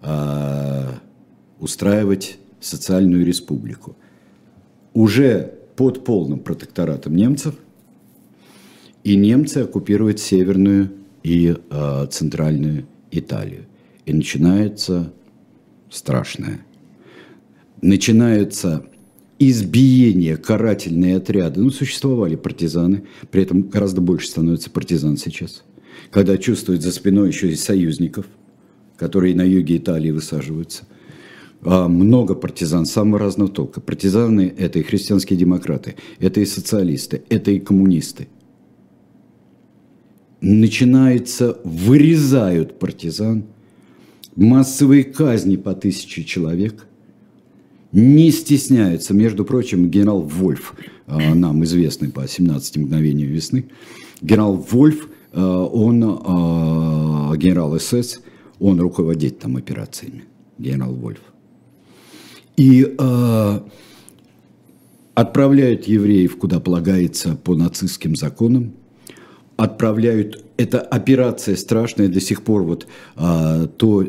[0.00, 0.94] а,
[1.60, 3.94] устраивать социальную республику.
[4.94, 7.54] Уже под полным протекторатом немцев,
[9.04, 10.90] и немцы оккупируют северную
[11.22, 13.66] и э, центральную Италию.
[14.06, 15.12] И начинается
[15.88, 16.60] страшное.
[17.80, 18.84] Начинается
[19.38, 21.60] избиение, карательные отряды.
[21.60, 25.64] Ну, существовали партизаны, при этом гораздо больше становится партизан сейчас.
[26.10, 28.26] Когда чувствуют за спиной еще и союзников,
[28.96, 30.84] которые на юге Италии высаживаются.
[31.62, 33.80] А много партизан самого разного толка.
[33.80, 38.28] Партизаны– это и христианские демократы, это и социалисты, это и коммунисты.
[40.40, 43.44] Начинается, вырезают партизан,
[44.36, 46.86] массовые казни по тысяче человек–
[47.92, 49.14] не стесняются.
[49.14, 50.74] Между прочим, генерал Вольф,
[51.06, 53.66] э, нам известный по 17 мгновениям весны,
[54.20, 58.20] генерал Вольф, э, он э, генерал СС,
[58.60, 60.24] он руководит там операциями,
[60.58, 61.20] генерал Вольф.
[62.56, 62.96] И
[65.14, 68.72] отправляют евреев, куда полагается по нацистским законам,
[69.56, 74.08] отправляют, это операция страшная до сих пор, вот то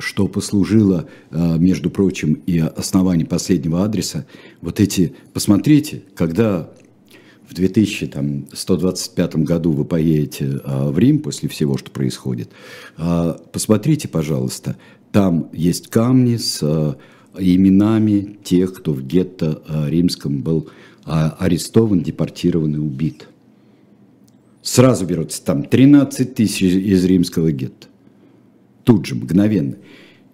[0.00, 4.26] что послужило, э, между прочим, и основанием последнего адреса,
[4.60, 6.70] вот эти, посмотрите, когда
[7.48, 12.50] в 2125 году вы поедете э, в Рим после всего, что происходит,
[12.96, 14.76] э, посмотрите, пожалуйста,
[15.12, 16.96] там есть камни с
[17.38, 20.68] именами тех, кто в гетто римском был
[21.04, 23.28] арестован, депортирован и убит.
[24.62, 27.88] Сразу берутся там 13 тысяч из римского гетто.
[28.84, 29.76] Тут же, мгновенно.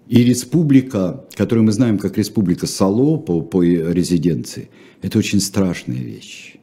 [0.08, 4.70] И республика, которую мы знаем как республика Сало по, по резиденции,
[5.02, 6.56] это очень страшная вещь.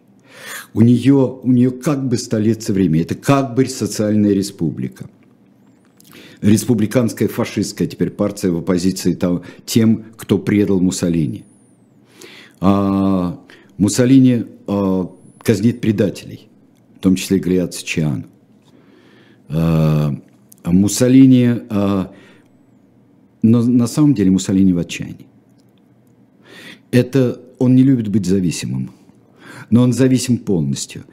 [0.73, 5.09] У нее, у нее как бы столица времени, это как бы социальная республика.
[6.41, 11.45] Республиканская фашистская теперь партия в оппозиции там, тем, кто предал Муссолини.
[12.59, 13.39] А,
[13.77, 15.09] Муссолини а,
[15.39, 16.49] казнит предателей,
[16.97, 18.25] в том числе Гриаца Чиану.
[19.47, 20.15] А,
[20.65, 22.11] Муссолини а,
[23.43, 25.27] но на самом деле Муссолини в отчаянии.
[26.91, 28.91] Это он не любит быть зависимым,
[29.69, 31.03] но он зависим полностью.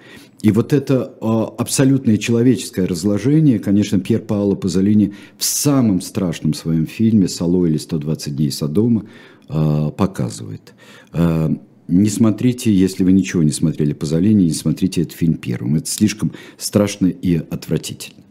[0.42, 1.26] И вот это э,
[1.58, 8.30] абсолютное человеческое разложение, конечно, Пьер Паоло Пазолини в самом страшном своем фильме «Сало» или «120
[8.30, 9.04] дней Содома»
[9.48, 10.74] показывает.
[11.12, 15.74] Не смотрите, если вы ничего не смотрели Пазолини, не смотрите этот фильм первым.
[15.74, 18.22] Это слишком страшно и отвратительно.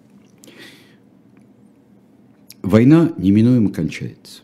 [2.62, 4.42] Война неминуемо кончается.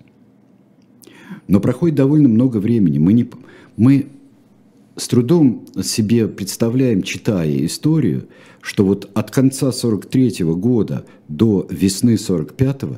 [1.48, 2.98] Но проходит довольно много времени.
[2.98, 3.30] Мы, не,
[3.78, 4.08] мы
[4.96, 8.28] с трудом себе представляем, читая историю,
[8.62, 12.98] что вот от конца 43 -го года до весны 45 -го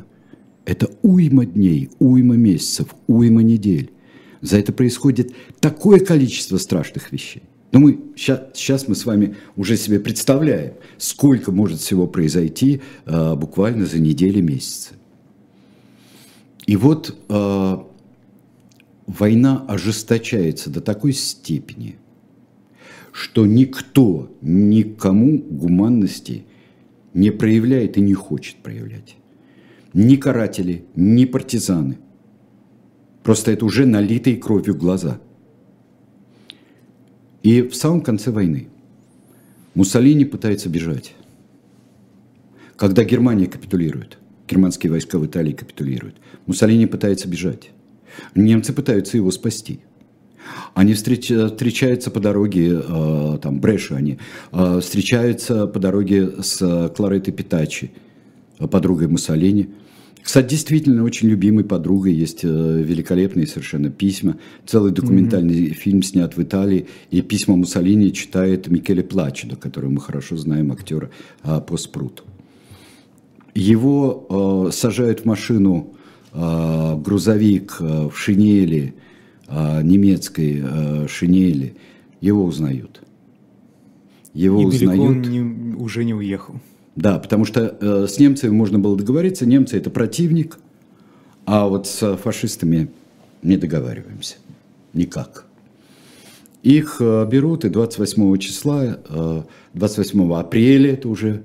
[0.66, 3.90] это уйма дней, уйма месяцев, уйма недель.
[4.42, 7.44] За это происходит такое количество страшных вещей.
[7.72, 13.36] Но мы, сейчас, сейчас мы с вами уже себе представляем, сколько может всего произойти э,
[13.36, 14.96] буквально за недели, месяцы.
[16.68, 17.78] И вот э,
[19.08, 21.96] война ожесточается до такой степени,
[23.14, 26.46] что никто никому гуманности
[27.14, 29.16] не проявляет и не хочет проявлять.
[29.94, 31.98] Ни каратели, ни партизаны.
[33.24, 35.20] Просто это уже налитые кровью глаза.
[37.44, 38.68] И в самом конце войны
[39.74, 41.16] Муссолини пытается бежать.
[42.76, 46.16] Когда Германия капитулирует– германские войска в Италии капитулируют.
[46.46, 47.72] Муссолини пытается бежать.
[48.36, 49.82] Немцы пытаются его спасти.
[50.74, 54.18] Они встречаются по дороге, э, там, Брешу они,
[54.52, 57.92] э, встречаются по дороге с Кларетой Питачи,
[58.72, 59.70] подругой Муссолини.
[60.22, 64.38] Кстати, действительно очень любимой подругой, есть э, великолепные совершенно письма.
[64.66, 65.74] Целый документальный mm-hmm.
[65.74, 71.12] фильм снят в Италии, и письма Муссолини читает Микеле Плачедо, которого мы хорошо знаем, актера
[71.44, 72.24] по Спруту.
[73.58, 75.96] Его э, сажают в машину,
[76.32, 78.94] э, грузовик э, в шинели,
[79.48, 81.76] э, немецкой э, шинели.
[82.22, 83.02] Его узнают.
[84.36, 85.02] Его И узнают.
[85.02, 86.54] он не, уже не уехал.
[86.96, 89.48] Да, потому что э, с немцами можно было договориться.
[89.48, 90.60] Немцы это противник,
[91.48, 92.90] а вот с фашистами
[93.42, 94.36] не договариваемся.
[94.94, 95.48] Никак.
[96.62, 99.42] Их э, берут и 28 числа, э,
[99.74, 101.42] 28 апреля это уже,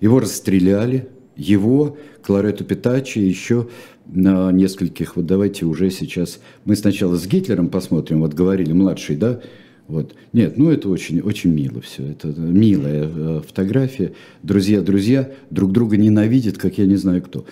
[0.00, 1.06] его расстреляли–
[1.40, 3.68] его, Кларету Питачи, еще
[4.06, 9.40] на нескольких, вот давайте уже сейчас, мы сначала с Гитлером посмотрим, вот говорили младший, да,
[9.88, 10.14] вот.
[10.32, 12.06] Нет, ну это очень, очень мило все.
[12.06, 14.12] Это милая э, фотография.
[14.44, 17.44] Друзья, друзья друг друга ненавидят, как я не знаю кто.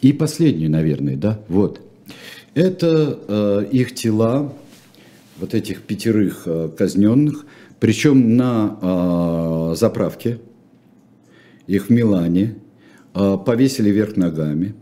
[0.00, 1.80] И последний, наверное, да, вот.
[2.54, 4.52] Это э, их тела,
[5.38, 7.46] вот этих пятерых э, казненных,
[7.78, 10.40] причем на э, заправке,
[11.68, 12.63] их в Милане, э,
[13.14, 14.74] повесили вверх ногами.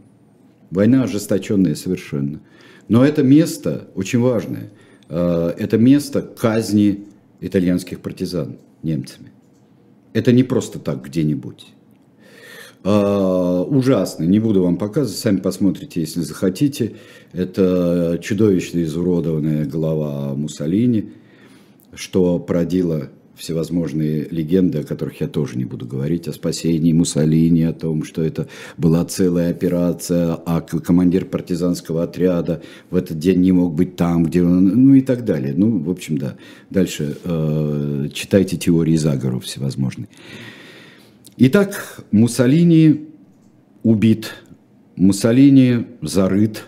[0.71, 2.41] Война ожесточенная совершенно.
[2.89, 4.71] Но это место очень важное.
[5.09, 7.05] Э, это место казни
[7.41, 9.33] итальянских партизан немцами.
[10.15, 11.67] Это не просто так где-нибудь.
[12.85, 16.97] Uh, ужасно, не буду вам показывать, сами посмотрите, если захотите.
[17.33, 21.13] Это чудовищно изуродованная голова Муссолини,
[21.95, 23.11] что породило
[23.43, 28.23] всевозможные легенды, о которых я тоже не буду говорить, о спасении Муссолини, о том, что
[28.23, 34.23] это была целая операция, а командир партизанского отряда в этот день не мог быть там,
[34.23, 35.55] где он, ну и так далее.
[35.57, 36.37] Ну, в общем, да.
[36.71, 40.07] Дальше э, читайте теории заговоров всевозможные.
[41.37, 43.09] Итак, Муссолини
[43.83, 44.35] убит,
[44.95, 46.67] Муссолини зарыт.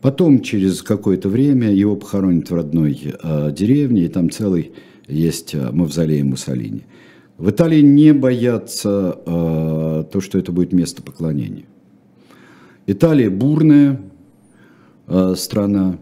[0.00, 4.72] Потом, через какое-то время, его похоронят в родной э, деревне, и там целый
[5.08, 6.84] есть э, мавзолей Муссолини.
[7.38, 11.64] В Италии не боятся э, то, что это будет место поклонения.
[12.86, 14.00] Италия бурная
[15.06, 15.98] э, страна.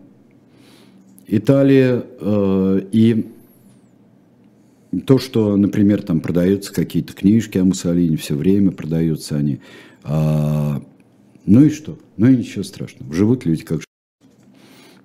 [1.26, 3.26] Италия э, и
[5.07, 9.61] то, что, например, там продаются какие-то книжки о Муссолини, все время продаются они.
[10.05, 10.80] А,
[11.46, 11.98] ну и что?
[12.16, 13.12] Ну и ничего страшного.
[13.12, 13.80] Живут люди как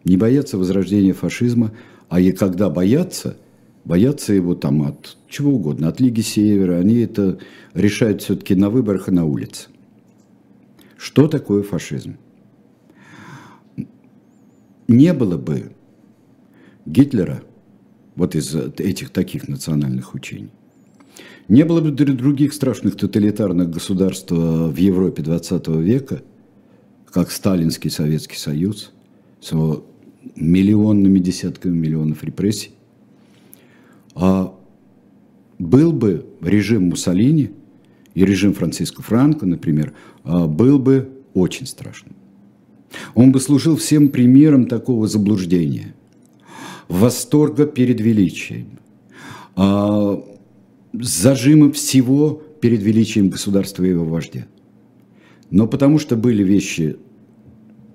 [0.04, 1.72] Не боятся возрождения фашизма,
[2.08, 3.36] а и когда боятся–
[3.90, 6.78] боятся его там от чего угодно, от Лиги Севера.
[6.78, 7.40] Они это
[7.74, 9.68] решают все-таки на выборах и на улице.
[10.96, 12.18] Что такое фашизм?
[14.88, 15.72] Не было бы
[16.86, 17.42] Гитлера,
[18.16, 20.52] вот из этих таких национальных учений,
[21.48, 26.22] не было бы других страшных тоталитарных государств в Европе 20 века,
[27.12, 28.92] как Сталинский Советский Союз,
[29.42, 29.84] с его
[30.36, 32.72] миллионными десятками миллионов репрессий,
[35.60, 37.52] был бы режим Муссолини
[38.14, 39.94] и режим Франциско Франко, например,
[40.24, 42.16] а, был бы очень страшным.
[43.14, 45.94] Он бы служил всем примером такого заблуждения,
[46.88, 48.80] восторга перед величием,
[49.56, 50.24] а,
[50.94, 54.48] зажима всего перед величием государства и его вождя.
[55.52, 56.98] Но потому что были вещи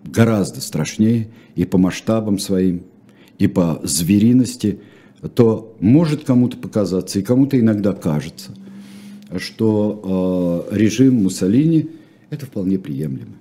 [0.05, 2.83] гораздо страшнее и по масштабам своим,
[3.39, 4.81] и по звериности–
[5.29, 8.53] то может кому-то показаться, и кому-то иногда кажется,
[9.39, 11.91] что э, режим Муссолини–
[12.31, 13.35] это вполне приемлемо.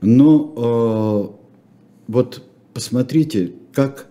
[0.00, 2.42] Но э, вот
[2.74, 4.06] посмотрите, как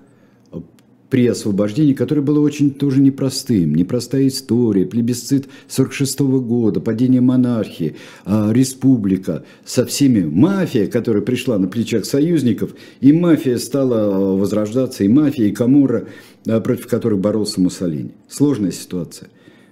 [1.16, 7.96] при освобождении, которое было очень тоже непростым, непростая история, плебисцит 46 года, падение монархии,
[8.26, 15.06] а, республика со всеми, мафия, которая пришла на плечах союзников, и мафия стала а, возрождаться,
[15.06, 16.06] и мафия, и Камура,
[16.46, 18.12] а, против которых боролся Муссолини.
[18.28, 19.30] Сложная ситуация,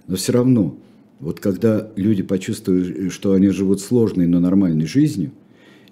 [0.08, 0.78] но все равно,
[1.20, 5.32] вот когда люди почувствуют, что они живут сложной, но нормальной жизнью,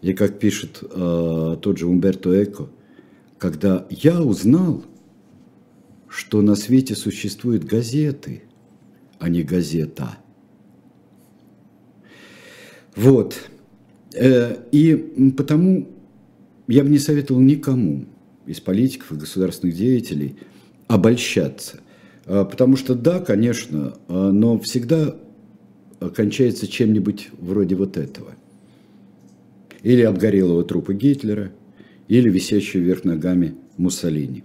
[0.02, 2.70] и как пишет э, тот же Умберто Эко,
[3.38, 4.86] когда я узнал,
[6.12, 8.44] что на свете существуют газеты,
[9.18, 10.18] а не газета.
[12.98, 13.50] Вот.
[14.14, 15.88] Э, и потому
[16.68, 18.06] я бы не советовал никому
[18.46, 20.36] из политиков и государственных деятелей
[20.88, 21.80] обольщаться.
[22.26, 25.16] А, потому что да, конечно, а, но всегда
[26.14, 28.36] кончается чем-нибудь вроде вот этого.
[29.82, 31.54] Или обгорелого трупа Гитлера,
[32.10, 34.44] или висящего вверх ногами Муссолини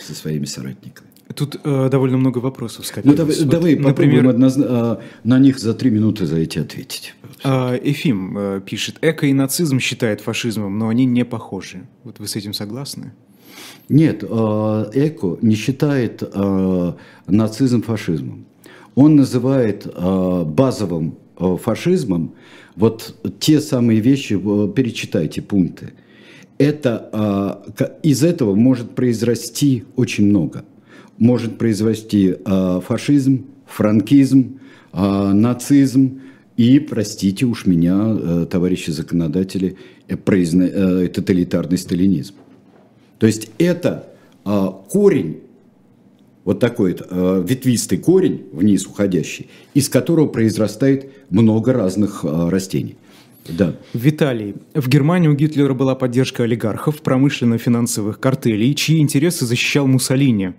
[0.00, 1.08] со своими соратниками.
[1.34, 3.18] Тут э, довольно много вопросов скопилось.
[3.18, 4.66] Ну, давай, вот, давай например, попробуем однозна...
[4.68, 7.14] А, на них за три минуты за эти ответить.
[7.42, 11.82] А, Эфим э, пишет, эко и нацизм считает фашизмом, но они не похожи.
[12.04, 13.12] Вот вы с этим согласны?
[13.88, 16.92] Нет, э, эко не считает э,
[17.26, 18.46] нацизм фашизмом.
[18.94, 22.34] Он называет э, базовым э, фашизмом
[22.76, 25.92] вот те самые вещи, э, перечитайте пункты–
[26.58, 27.62] это, а,
[28.02, 30.64] из этого может произрасти очень много.
[31.18, 34.58] Может произвести а, фашизм, франкизм,
[34.92, 36.20] а, нацизм
[36.56, 39.76] и, простите уж меня, товарищи законодатели,
[40.08, 42.34] э, э, тоталитарный сталинизм.
[43.18, 44.08] То есть это
[44.44, 45.40] корень,
[46.44, 52.96] вот такой ветвистый корень, вниз уходящий, из которого произрастает много разных растений.
[53.48, 53.76] Да.
[53.94, 60.54] Виталий, в Германии у Гитлера была поддержка олигархов, промышленно-финансовых картелей, чьи интересы защищал Муссолини.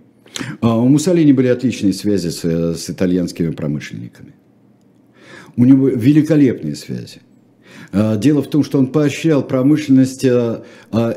[0.60, 4.34] А у Муссолини были отличные связи с, с итальянскими промышленниками.
[5.56, 7.20] У него великолепные связи.
[7.92, 10.62] А, дело в том, что он поощрял промышленность, а,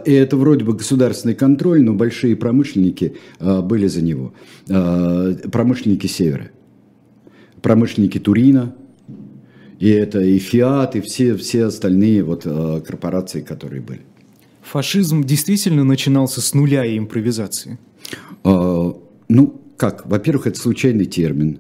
[0.05, 4.34] и это вроде бы государственный контроль, но большие промышленники были за него.
[4.67, 6.51] Промышленники Севера,
[7.61, 8.76] промышленники Турина,
[9.82, 14.01] и это и Фиат, и все, все остальные вот корпорации, которые были.
[14.61, 17.77] Фашизм действительно начинался с нуля и импровизации?
[18.43, 20.05] Ну, как?
[20.05, 21.59] Во-первых, это случайный термин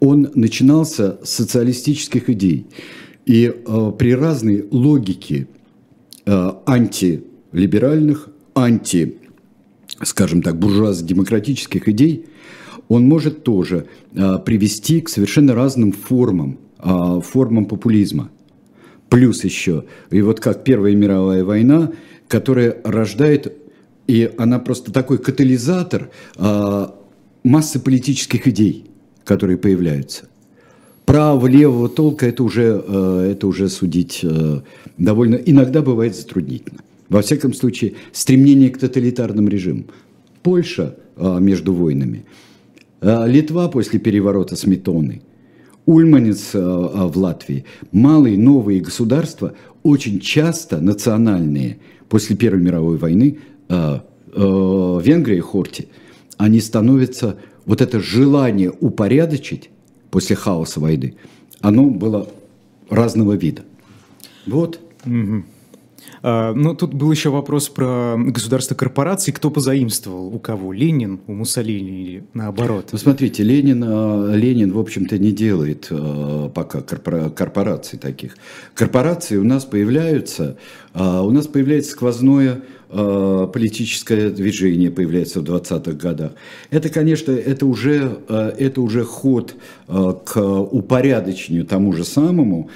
[0.00, 2.66] он начинался с социалистических идей.
[3.24, 5.48] И э, при разной логике
[6.24, 9.16] э, антилиберальных, анти,
[10.02, 12.26] скажем так, буржуазно-демократических идей,
[12.88, 18.30] он может тоже э, привести к совершенно разным формам, э, формам популизма.
[19.08, 21.92] Плюс еще, и вот как Первая мировая война,
[22.28, 23.56] которая рождает,
[24.06, 26.86] и она просто такой катализатор э,
[27.44, 28.84] массы политических идей–
[29.26, 30.28] которые появляются.
[31.04, 34.24] Право, левого толка это уже, это уже судить
[34.96, 36.80] довольно иногда бывает затруднительно.
[37.08, 39.86] Во всяком случае, стремление к тоталитарным режимам.
[40.42, 42.24] Польша между войнами,
[43.06, 45.22] Литва после переворота Сметоны,
[45.86, 47.64] Ульманец в Латвии.
[47.92, 49.52] Малые новые государства,
[49.84, 51.78] очень часто национальные,
[52.08, 53.38] после Первой мировой войны,
[53.68, 55.88] Венгрия и Хорти,
[56.36, 59.70] они становятся вот это желание упорядочить
[60.10, 61.14] после хаоса войны,
[61.60, 62.28] оно было
[62.90, 63.62] разного вида.
[64.46, 64.80] Вот.
[65.04, 65.44] Угу.
[66.22, 69.32] А, ну, тут был еще вопрос про государство корпораций.
[69.32, 70.34] Кто позаимствовал?
[70.34, 70.72] У кого?
[70.72, 71.20] Ленин?
[71.26, 72.88] У Муссолини или наоборот?
[72.92, 78.36] Ну, смотрите, Ленин, а, Ленин в общем-то, не делает а, пока корпораций таких.
[78.74, 80.56] Корпорации у нас появляются,
[80.94, 86.32] у нас появляется сквозное политическое движение появляется в 20-х годах.
[86.70, 89.56] Это, конечно, это уже, это уже ход
[89.88, 92.70] к упорядочению тому же самому,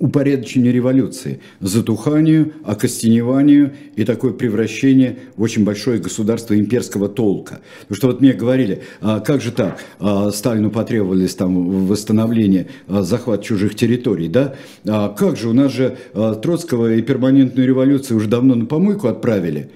[0.00, 7.60] упорядочению революции, затуханию, окостеневанию и такое превращение в очень большое государство имперского толка.
[7.82, 13.02] Потому что вот мне говорили, а как же так, а Сталину потребовались там восстановление, а,
[13.02, 14.54] захват чужих территорий, да?
[14.86, 19.08] А как же, у нас же а, Троцкого и перманентную революцию уже давно на помойку
[19.08, 19.70] отправили.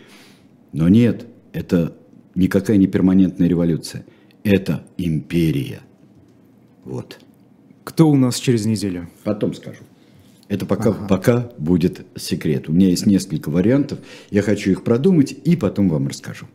[0.73, 1.95] Но нет, это
[2.35, 4.05] никакая не перманентная революция,
[4.43, 5.81] это империя.
[6.85, 7.19] Вот.
[7.85, 9.09] Кто у нас через неделю?
[9.25, 9.83] Потом скажу.
[10.49, 11.07] Это пока, ага.
[11.09, 12.69] пока будет секрет.
[12.69, 14.01] У меня есть несколько вариантов.
[14.31, 16.47] Я хочу их продумать и потом вам расскажу.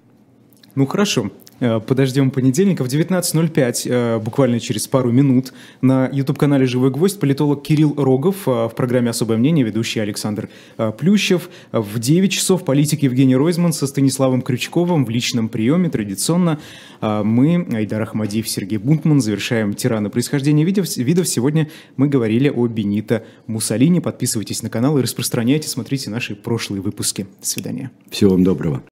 [0.75, 1.31] Ну хорошо.
[1.59, 7.63] Э, подождем понедельника в 19.05, э, буквально через пару минут, на YouTube-канале «Живой гвоздь» политолог
[7.63, 10.49] Кирилл Рогов э, в программе «Особое мнение», ведущий Александр
[10.97, 11.49] Плющев.
[11.71, 16.59] В 9 часов политик Евгений Ройзман со Станиславом Крючковым в личном приеме традиционно.
[17.01, 21.27] Мы, Айдар Ахмадиев, Сергей Бунтман, завершаем «Тираны происхождения видов».
[21.27, 23.99] Сегодня мы говорили о Бенито Муссолини.
[23.99, 27.27] Подписывайтесь на канал и распространяйте, смотрите наши прошлые выпуски.
[27.41, 27.91] До свидания.
[28.09, 28.83] Всего вам доброго.